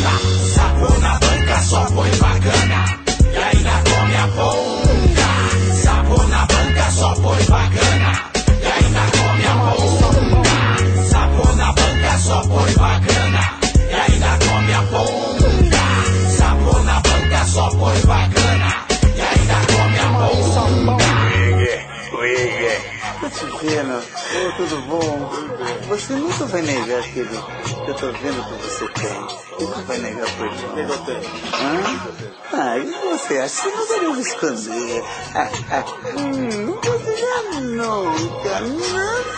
Sapão 0.55 0.99
na 0.99 1.19
banca 1.19 1.59
só 1.61 1.85
foi 1.87 2.09
bacana. 2.17 2.99
E 3.31 3.37
ainda 3.37 3.71
come 3.89 4.15
a 4.15 4.27
ponta. 4.27 4.68
Sapão 11.09 11.55
na 11.55 11.71
banca 11.73 12.17
só 12.17 12.43
foi 12.43 12.73
bacana. 12.73 13.59
E 13.89 13.93
ainda 13.93 14.37
come 14.45 14.73
a 14.73 14.81
ponta. 14.83 15.49
Sapão 16.37 16.83
na 16.83 16.99
banca 17.01 17.45
só 17.47 17.71
foi 17.71 17.99
bacana. 18.01 18.87
E 19.05 19.21
ainda 19.21 19.57
come 19.65 19.93
a 19.93 19.99
ponta. 19.99 19.99
Sapão 19.99 20.03
na 20.03 20.19
banca 20.19 20.51
só 20.51 20.65
foi 20.69 20.85
bacana. 20.87 20.89
E 20.93 20.97
ainda 20.97 20.99
come 20.99 20.99
a 20.99 21.39
ponta. 21.39 21.39
Tô 23.19 23.27
te 23.29 23.45
vendo. 23.65 23.97
Ô, 23.99 24.51
tudo 24.55 24.81
bom? 24.87 25.29
Você 25.89 26.13
nunca 26.13 26.45
vai 26.45 26.61
negar 26.61 26.99
aquele 26.99 27.27
que 27.27 27.89
eu 27.89 27.95
tô 27.95 28.11
vendo 28.13 28.43
que 28.45 28.53
você 28.63 28.87
tem. 28.89 29.11
Nunca 29.59 29.81
vai 29.81 29.97
negar 29.97 30.29
por 30.37 30.49
quê? 30.49 30.65
O 30.65 30.73
que 30.73 30.79
eu 30.79 30.97
tenho? 30.99 31.21
Hã? 31.53 32.19
Ah, 32.53 32.77
e 32.77 32.85
você 32.85 33.37
acha 33.39 33.63
que 33.63 33.75
não 33.75 33.87
deveria 33.87 34.21
esconder? 34.21 35.03
Ah, 35.35 35.49
ah, 35.71 35.83
hum, 36.17 36.79
vou 37.39 37.51
dizer 37.51 37.61
nunca, 37.61 38.59
nunca, 38.61 39.29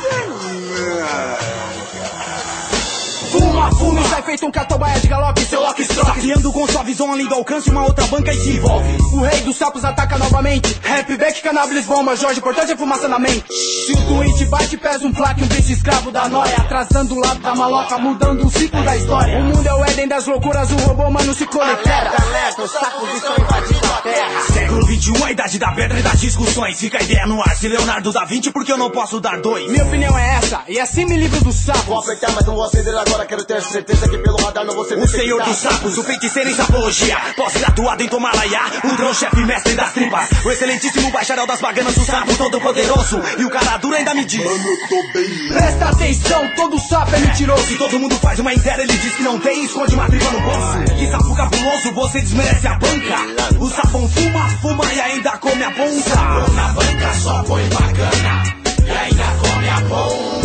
nunca. 3.61 3.75
Fuma, 3.75 3.91
fuma 3.91 4.01
e 4.01 4.09
sai 4.09 4.21
feito 4.23 4.45
um 4.45 4.51
catobaia 4.51 4.99
de 4.99 5.07
galope, 5.07 5.45
seu 5.45 5.61
lock 5.61 5.81
stroke. 5.83 6.19
Criando 6.19 6.51
com 6.51 6.67
sua 6.67 6.83
visão 6.83 7.11
além 7.11 7.27
do 7.27 7.35
alcance, 7.35 7.69
uma 7.69 7.85
outra 7.85 8.05
banca 8.07 8.31
e 8.31 8.37
se 8.37 8.49
envolve. 8.51 8.97
O 9.13 9.21
rei 9.21 9.41
dos 9.41 9.57
sapos 9.57 9.83
ataca 9.85 10.17
novamente. 10.17 10.79
Rap 10.83 11.17
back, 11.17 11.41
cannabis 11.41 11.85
bomba, 11.85 12.15
Jorge, 12.15 12.39
importante 12.39 12.71
é 12.71 12.77
fumaça 12.77 13.07
na 13.07 13.19
mente. 13.19 13.43
Se 13.49 13.93
o 13.93 14.07
tweet 14.07 14.45
bate, 14.45 14.77
pesa 14.77 15.05
um 15.05 15.11
plaque, 15.11 15.43
um 15.43 15.47
bicho 15.47 15.71
escravo 15.71 16.11
da 16.11 16.27
noia. 16.27 16.55
Atrasando 16.57 17.15
o 17.15 17.19
lado 17.19 17.39
da 17.39 17.55
maloca, 17.55 17.97
mudando 17.97 18.45
o 18.45 18.49
ciclo 18.49 18.83
da 18.83 18.95
história. 18.95 19.39
O 19.39 19.43
mundo 19.43 19.67
é 19.67 19.73
o 19.73 19.85
Éden 19.85 20.07
das 20.07 20.25
loucuras, 20.25 20.71
o 20.71 20.75
robô, 20.75 21.09
mano, 21.09 21.33
se 21.33 21.45
conecta. 21.45 21.91
Alerta, 21.91 22.61
os 22.63 22.71
sapos 22.71 23.13
estão 23.13 23.33
invadindo 23.37 23.85
a 23.85 24.01
terra. 24.01 24.41
Século 24.53 24.85
21, 24.85 25.25
a 25.25 25.31
idade 25.31 25.59
da 25.59 25.71
pedra 25.71 25.99
e 25.99 26.03
das 26.03 26.19
discussões. 26.19 26.79
Fica 26.79 26.97
a 26.97 27.03
ideia 27.03 27.25
no 27.27 27.41
ar, 27.41 27.55
se 27.55 27.67
Leonardo 27.67 28.11
da 28.11 28.25
Vinci, 28.25 28.51
porque 28.51 28.71
eu 28.71 28.77
não 28.77 28.89
posso 28.89 29.19
dar 29.19 29.39
dois. 29.41 29.69
Minha 29.69 29.83
opinião 29.83 30.17
é 30.17 30.35
essa, 30.37 30.61
e 30.67 30.79
assim 30.79 31.05
me 31.05 31.17
livro 31.17 31.43
do 31.43 31.51
sapo. 31.51 31.83
Vou 31.83 31.99
apertar, 31.99 32.31
mas 32.31 32.45
não 32.45 32.55
vou 32.55 32.63
acender 32.63 32.95
agora. 32.95 33.25
Quero 33.25 33.43
ter 33.43 33.50
certeza 33.59 34.07
que 34.07 34.17
pelo 34.17 34.37
radar 34.37 34.63
não 34.63 34.85
ser 34.85 34.97
O 34.97 35.07
senhor 35.07 35.43
dos 35.43 35.57
sapos, 35.57 35.97
o 35.97 36.03
feiticeiro 36.03 36.49
em 36.49 36.55
sapologia. 36.55 37.17
Pós-graduado 37.35 38.03
em 38.03 38.07
Tomalaya, 38.07 38.61
o 38.83 38.95
drone-chefe 38.95 39.43
mestre 39.43 39.73
das 39.73 39.91
tripas. 39.91 40.29
O 40.45 40.51
excelentíssimo 40.51 41.11
bacharel 41.11 41.47
das 41.47 41.59
baganas, 41.59 41.97
o 41.97 42.05
sapo 42.05 42.37
todo 42.37 42.61
poderoso 42.61 43.21
E 43.37 43.45
o 43.45 43.49
cara 43.49 43.77
duro 43.77 43.95
ainda 43.95 44.13
me 44.13 44.23
diz 44.23 44.43
Mano, 44.43 44.67
eu 44.67 44.87
tô 44.87 45.13
bem 45.13 45.47
Presta 45.49 45.85
atenção, 45.89 46.47
todo 46.55 46.79
sapo 46.79 47.15
é 47.15 47.19
mentiroso. 47.19 47.67
Se 47.67 47.77
todo 47.77 47.99
mundo 47.99 48.15
faz 48.15 48.39
uma 48.39 48.53
ideia, 48.53 48.81
ele 48.81 48.97
diz 48.97 49.15
que 49.15 49.23
não 49.23 49.39
tem 49.39 49.65
Esconde 49.65 49.95
uma 49.95 50.07
tripa 50.07 50.31
no 50.31 50.41
bolso 50.41 50.95
Que 50.97 51.07
sapo 51.09 51.35
cabuloso, 51.35 51.91
você 51.93 52.21
desmerece 52.21 52.67
a 52.67 52.75
banca. 52.75 53.17
O 53.59 53.69
sapão 53.69 54.07
fuma, 54.09 54.49
fuma 54.61 54.93
e 54.93 55.01
ainda 55.01 55.31
come 55.37 55.63
a 55.63 55.71
ponta. 55.71 56.15
Na 56.53 56.67
banca 56.69 57.13
só 57.13 57.43
foi 57.43 57.63
bacana. 57.63 58.43
E 58.85 58.89
ainda 58.89 59.23
come 59.41 59.69
a 59.69 59.81
ponta 59.81 60.40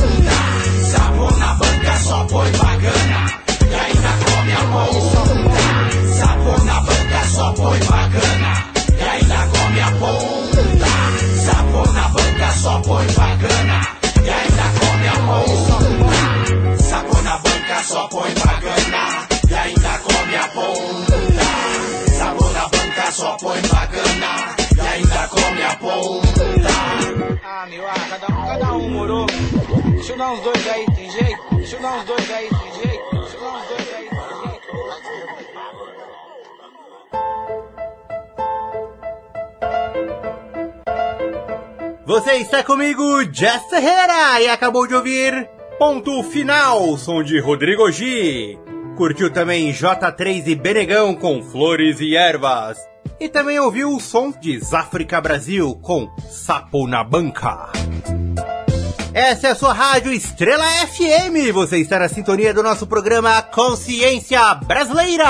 comigo, 42.77 43.25
Jeff 43.33 43.71
Ferreira, 43.71 44.39
e 44.43 44.49
acabou 44.49 44.87
de 44.87 44.95
ouvir 44.95 45.49
Ponto 45.79 46.23
Final, 46.25 46.99
som 46.99 47.23
de 47.23 47.41
Rodrigo 47.41 47.91
G. 47.91 48.59
Curtiu 48.99 49.33
também 49.33 49.73
J3 49.73 50.47
e 50.47 50.55
Benegão 50.55 51.15
com 51.15 51.43
Flores 51.43 52.01
e 52.01 52.15
Ervas. 52.15 52.77
E 53.19 53.31
também 53.31 53.59
ouviu 53.59 53.95
o 53.95 53.99
som 53.99 54.31
de 54.31 54.59
Záfrica 54.59 55.19
Brasil 55.23 55.75
com 55.81 56.07
Sapo 56.29 56.87
na 56.87 57.03
Banca. 57.03 57.73
Essa 59.15 59.49
é 59.49 59.51
a 59.53 59.57
sua 59.57 59.73
rádio 59.73 60.13
Estrela 60.13 60.67
FM. 60.87 61.55
Você 61.55 61.79
está 61.79 61.99
na 61.99 62.11
sintonia 62.11 62.53
do 62.53 62.63
nosso 62.63 62.87
programa 62.87 63.41
Consciência 63.41 64.55
Brasileira. 64.55 65.27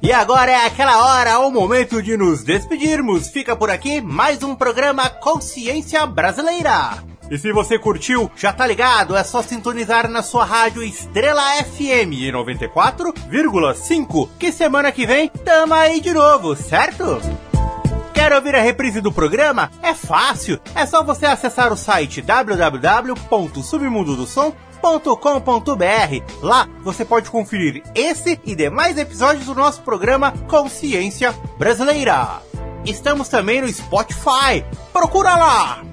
E 0.00 0.12
agora 0.12 0.52
é 0.52 0.64
aquela 0.64 1.04
hora, 1.04 1.40
o 1.40 1.50
momento 1.50 2.00
de 2.00 2.16
nos 2.16 2.44
despedirmos. 2.44 3.28
Fica 3.28 3.56
por 3.56 3.68
aqui 3.68 4.00
mais 4.00 4.44
um 4.44 4.54
programa 4.54 5.10
Consciência 5.10 6.06
Brasileira. 6.06 7.02
E 7.28 7.36
se 7.36 7.52
você 7.52 7.76
curtiu, 7.78 8.30
já 8.36 8.52
tá 8.52 8.64
ligado, 8.64 9.16
é 9.16 9.24
só 9.24 9.42
sintonizar 9.42 10.08
na 10.08 10.22
sua 10.22 10.44
rádio 10.44 10.84
Estrela 10.84 11.42
FM 11.64 12.30
94,5, 12.32 14.28
que 14.38 14.52
semana 14.52 14.92
que 14.92 15.04
vem 15.04 15.28
tamo 15.28 15.74
aí 15.74 16.00
de 16.00 16.14
novo, 16.14 16.54
certo? 16.54 17.20
Quer 18.14 18.32
ouvir 18.32 18.54
a 18.54 18.62
reprise 18.62 19.00
do 19.00 19.12
programa? 19.12 19.70
É 19.82 19.94
fácil, 19.94 20.60
é 20.74 20.86
só 20.86 21.02
você 21.02 21.26
acessar 21.26 21.72
o 21.72 21.76
site 21.76 22.22
www.submundodosom.com.br. 24.88 26.22
Lá 26.42 26.68
você 26.82 27.04
pode 27.04 27.30
conferir 27.30 27.82
esse 27.94 28.40
e 28.44 28.54
demais 28.54 28.96
episódios 28.96 29.44
do 29.46 29.54
nosso 29.54 29.82
programa 29.82 30.32
Consciência 30.48 31.34
Brasileira. 31.58 32.42
Estamos 32.84 33.28
também 33.28 33.60
no 33.60 33.68
Spotify. 33.68 34.64
Procura 34.92 35.36
lá! 35.36 35.84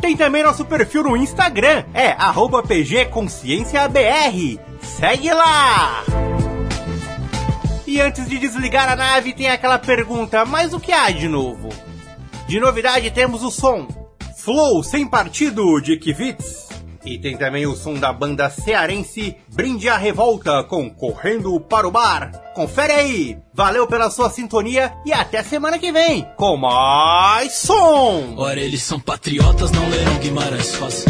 Tem 0.00 0.16
também 0.16 0.42
nosso 0.42 0.64
perfil 0.64 1.04
no 1.04 1.16
Instagram, 1.16 1.84
é 1.94 2.16
pgconscienciabr. 2.66 4.58
Segue 4.80 5.32
lá! 5.32 6.02
E 7.86 8.00
antes 8.00 8.28
de 8.28 8.38
desligar 8.38 8.90
a 8.90 8.96
nave, 8.96 9.32
tem 9.32 9.48
aquela 9.50 9.78
pergunta: 9.78 10.44
mas 10.44 10.72
o 10.72 10.80
que 10.80 10.92
há 10.92 11.10
de 11.10 11.28
novo? 11.28 11.68
De 12.48 12.58
novidade 12.58 13.10
temos 13.12 13.44
o 13.44 13.50
som 13.50 13.86
Flow 14.36 14.82
Sem 14.82 15.06
Partido 15.06 15.80
de 15.80 15.96
Kivitz. 15.96 16.61
E 17.04 17.18
tem 17.18 17.36
também 17.36 17.66
o 17.66 17.74
som 17.74 17.94
da 17.94 18.12
banda 18.12 18.48
cearense 18.48 19.36
Brinde 19.52 19.88
a 19.88 19.96
Revolta 19.96 20.62
com 20.64 20.88
Correndo 20.88 21.58
para 21.60 21.86
o 21.86 21.90
Bar. 21.90 22.30
Confere 22.54 22.92
aí! 22.92 23.38
Valeu 23.52 23.86
pela 23.86 24.10
sua 24.10 24.30
sintonia 24.30 24.92
e 25.04 25.12
até 25.12 25.42
semana 25.42 25.78
que 25.78 25.90
vem 25.90 26.26
com 26.36 26.56
mais 26.56 27.54
som! 27.54 28.34
Ora, 28.36 28.60
eles 28.60 28.82
são 28.82 29.00
patriotas, 29.00 29.70
não 29.72 29.88
leram 29.88 30.18
Guimarães 30.18 30.74
Rosa. 30.76 31.04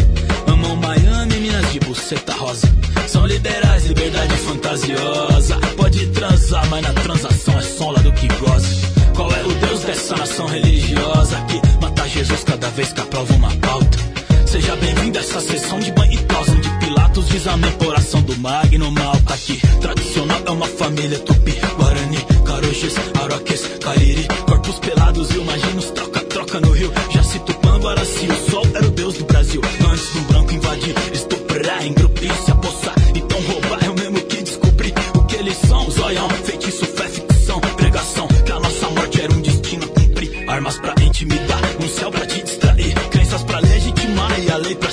Amam 0.46 0.76
Miami, 0.76 1.36
Minas 1.40 1.72
de 1.72 1.80
buceta 1.80 2.32
rosa. 2.32 2.66
São 3.06 3.26
liberais, 3.26 3.84
liberdade 3.86 4.36
fantasiosa. 4.38 5.58
Pode 5.76 6.06
transar, 6.08 6.66
mas 6.70 6.82
na 6.82 6.92
transação 6.94 7.58
é 7.58 7.62
som 7.62 7.92
do 7.94 8.12
que 8.12 8.28
goza. 8.28 8.68
Qual 9.14 9.30
é 9.30 9.42
o 9.42 9.52
Deus 9.66 9.80
dessa 9.80 10.16
nação 10.16 10.46
religiosa 10.46 11.36
que 11.42 11.82
mata 11.82 12.08
Jesus 12.08 12.44
cada 12.44 12.68
vez 12.70 12.92
que 12.92 13.00
aprova 13.00 13.34
uma 13.34 13.50
pauta? 13.56 14.11
Seja 14.52 14.76
bem-vindo 14.76 15.18
a 15.18 15.22
essa 15.22 15.40
sessão 15.40 15.78
de 15.78 15.90
banho 15.92 16.12
e 16.12 16.18
tosa, 16.24 16.52
onde 16.52 16.68
Pilatos 16.78 17.26
diz 17.26 17.46
amém 17.46 17.72
por 17.72 17.94
ação 17.94 18.20
do 18.20 18.36
Magno 18.36 18.90
Malta. 18.92 19.34
Que 19.38 19.56
tradicional 19.80 20.42
é 20.44 20.50
uma 20.50 20.66
família 20.66 21.18
tupi, 21.20 21.58
Guarani, 21.78 22.18
Caroxes, 22.44 22.94
Aroques, 23.18 23.62
Cariri. 23.80 24.28
Corpos 24.46 24.78
pelados 24.78 25.30
e 25.30 25.38
imaginos, 25.38 25.90
troca-troca 25.92 26.60
no 26.60 26.70
rio. 26.70 26.92
Já 27.08 27.22
se 27.22 27.38
Tupã, 27.38 27.78
Guaraci, 27.78 28.26
o 28.26 28.50
sol 28.50 28.66
era 28.74 28.86
o 28.86 28.90
Deus 28.90 29.14
do 29.14 29.24
Brasil. 29.24 29.62
Antes 29.90 30.12
do 30.12 30.20
branco 30.20 30.52
invadir, 30.52 30.94
estuprar, 31.14 31.86
engrupir, 31.86 32.34
se 32.44 32.50
apossar. 32.50 32.94
Então 33.14 33.40
roubar 33.40 33.82
é 33.82 33.88
o 33.88 33.94
mesmo 33.94 34.20
que 34.20 34.42
descobrir 34.42 34.92
o 35.14 35.24
que 35.24 35.36
eles 35.36 35.56
são. 35.66 35.90
Zoião, 35.90 36.28
feitiço, 36.28 36.84
fé, 36.84 37.08
ficção, 37.08 37.58
pregação. 37.58 38.28
Que 38.28 38.52
a 38.52 38.60
nossa 38.60 38.90
morte 38.90 39.18
era 39.18 39.32
um 39.32 39.40
destino 39.40 39.84
a 39.84 39.88
cumprir. 39.88 40.44
Armas 40.46 40.76
pra 40.76 41.01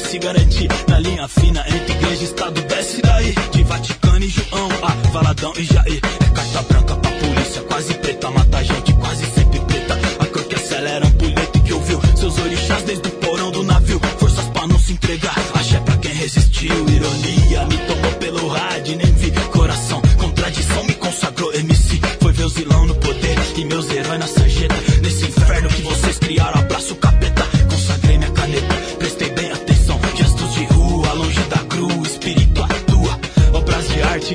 se 0.10 0.18
garantir 0.18 0.68
na 0.88 1.00
linha 1.00 1.28
fina 1.28 1.64
entre 1.68 1.94
igreja 1.94 2.22
e 2.22 2.26
estado. 2.26 2.62
Desce 2.64 3.00
daí, 3.00 3.36
de 3.52 3.64
Vaticano 3.64 4.26
e 4.26 4.30
João, 4.30 4.70
ah, 4.82 4.96
Valadão 5.12 5.54
e 5.56 5.64
Jair. 5.64 6.02
É 6.04 6.30
carta 6.34 6.62
branca 6.64 6.96
pra 6.96 7.12
polícia, 7.12 7.62
quase 7.62 7.94
preta, 7.94 8.32
mata 8.32 8.64
gente, 8.64 8.94
quase 8.94 9.26
sempre 9.28 9.60
preta. 9.60 10.00
A 10.20 10.26
cor 10.26 10.44
que 10.46 10.56
acelera 10.56 11.06
ampulheta 11.06 11.58
e 11.60 11.62
que 11.62 11.74
ouviu 11.74 12.02
seus 12.16 12.40
orixás 12.40 12.84
desde 12.84 13.08
o 13.08 13.12
porão 13.12 13.52
do 13.52 13.64
navio. 13.64 14.02
Forças 14.18 14.46
pra 14.46 14.66
não 14.66 14.80
se 14.80 14.94
entregar, 14.94 15.36
axé 15.54 15.80
pra 15.80 15.98
quem 15.98 16.14
resistiu. 16.14 16.90
Ironia 16.90 17.66
me 17.68 17.78
tomou 17.78 18.12
pelo 18.14 18.48
rádio, 18.48 18.98
nem 18.98 19.14
vi 19.14 19.30
coração. 19.52 20.02
Contradição 20.18 20.84
me 20.86 20.94
consagrou, 20.96 21.54
MC. 21.54 22.02
Foi 22.20 22.32
ver 22.32 22.46
o 22.46 22.50
zilão 22.50 22.88
no 22.88 22.96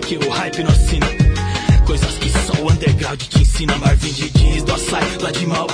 que 0.01 0.17
o 0.17 0.31
hype 0.31 0.63
não 0.63 0.71
assina. 0.71 1.07
Coisas 1.87 2.19
que 2.19 2.29
só 2.31 2.63
o 2.63 2.71
underground 2.71 3.21
te 3.21 3.43
ensina. 3.43 3.77
Marvin 3.77 4.13
de 4.13 4.31
jeans 4.31 4.63
do 4.65 4.75
açaí, 4.75 5.19
lá 5.21 5.31
de 5.31 5.47
mal 5.47 5.67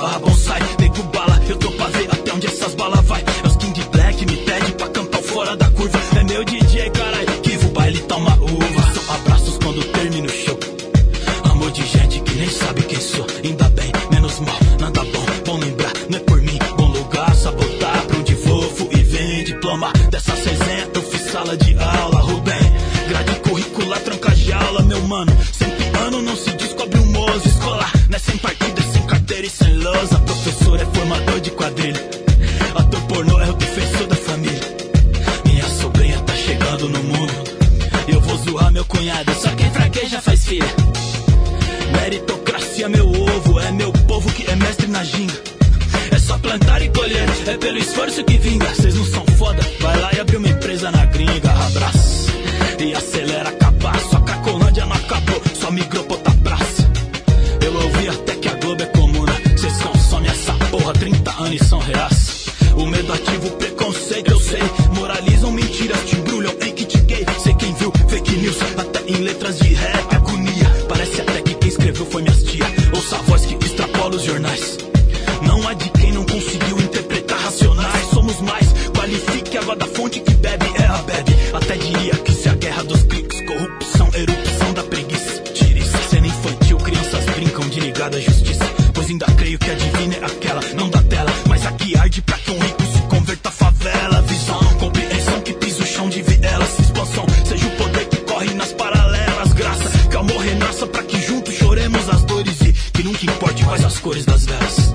as 103.85 103.99
cores 103.99 104.25
das 104.25 104.45
velas. 104.47 104.93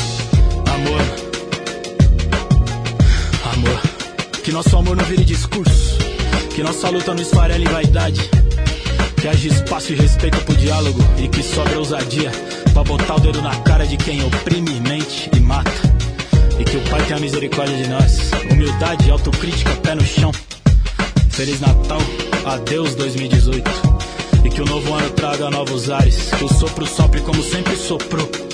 Amor, 0.73 1.01
amor, 3.53 3.81
que 4.43 4.51
nosso 4.51 4.77
amor 4.77 4.95
não 4.95 5.05
vire 5.05 5.23
discurso, 5.23 5.97
que 6.53 6.63
nossa 6.63 6.89
luta 6.89 7.13
não 7.13 7.21
esfarele 7.21 7.65
vaidade. 7.65 8.29
Que 9.21 9.29
haja 9.29 9.47
espaço 9.47 9.91
e 9.91 9.95
respeito 9.95 10.38
pro 10.41 10.55
diálogo 10.55 10.99
e 11.17 11.27
que 11.27 11.41
sobre 11.41 11.75
ousadia 11.75 12.31
pra 12.73 12.83
botar 12.83 13.15
o 13.15 13.19
dedo 13.19 13.41
na 13.41 13.55
cara 13.61 13.86
de 13.88 13.97
quem 13.97 14.23
oprime, 14.23 14.79
mente 14.81 15.31
e 15.36 15.39
mata. 15.39 15.71
E 16.59 16.63
que 16.63 16.77
o 16.77 16.81
Pai 16.89 17.01
tenha 17.05 17.19
misericórdia 17.19 17.75
de 17.75 17.89
nós. 17.89 18.29
Humildade, 18.51 19.09
autocrítica, 19.09 19.71
pé 19.77 19.95
no 19.95 20.05
chão. 20.05 20.31
Feliz 21.29 21.59
Natal, 21.59 21.99
adeus 22.45 22.93
2018. 22.95 23.71
E 24.43 24.49
que 24.49 24.61
o 24.61 24.65
novo 24.65 24.93
ano 24.93 25.09
traga 25.11 25.49
novos 25.49 25.89
ares. 25.89 26.29
Que 26.38 26.43
o 26.43 26.53
sopro 26.53 26.86
sopre 26.86 27.21
como 27.21 27.41
sempre 27.41 27.75
soprou. 27.75 28.45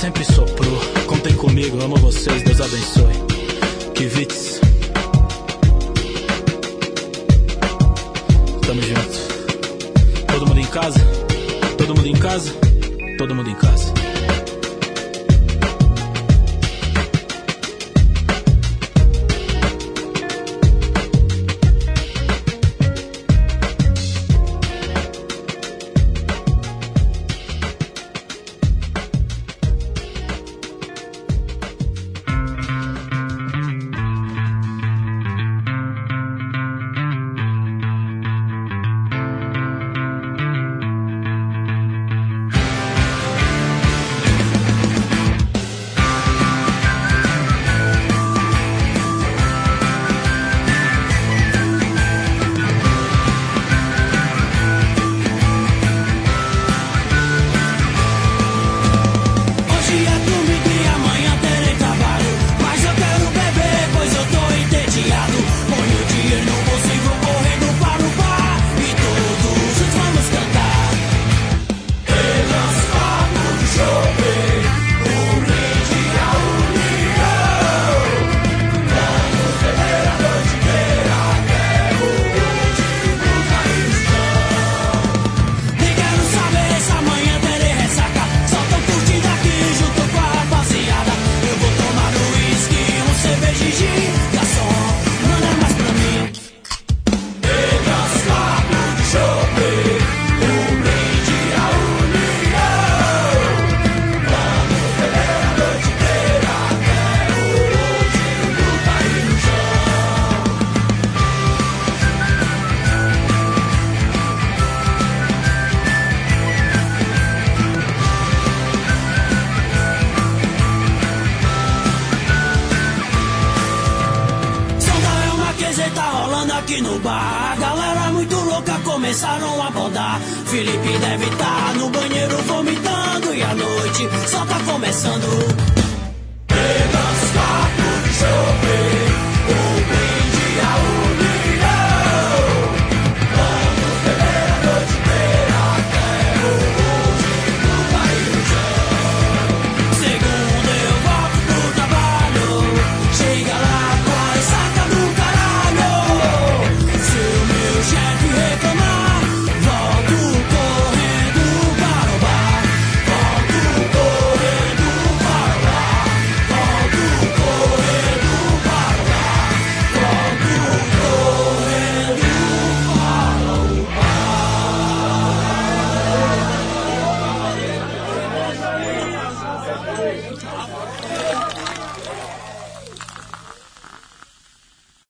Sempre 0.00 0.24
soprou. 0.24 0.78
Contem 1.08 1.34
comigo, 1.34 1.82
amo 1.82 1.96
vocês, 1.96 2.40
Deus 2.44 2.60
abençoe. 2.60 3.14
Que 3.96 4.06
Vitz. 4.06 4.60
Tamo 8.64 8.80
junto. 8.80 10.24
Todo 10.28 10.46
mundo 10.46 10.60
em 10.60 10.66
casa? 10.66 11.00
Todo 11.76 11.96
mundo 11.96 12.06
em 12.06 12.16
casa? 12.16 12.52
Todo 13.18 13.34
mundo 13.34 13.50
em 13.50 13.54
casa. 13.56 13.97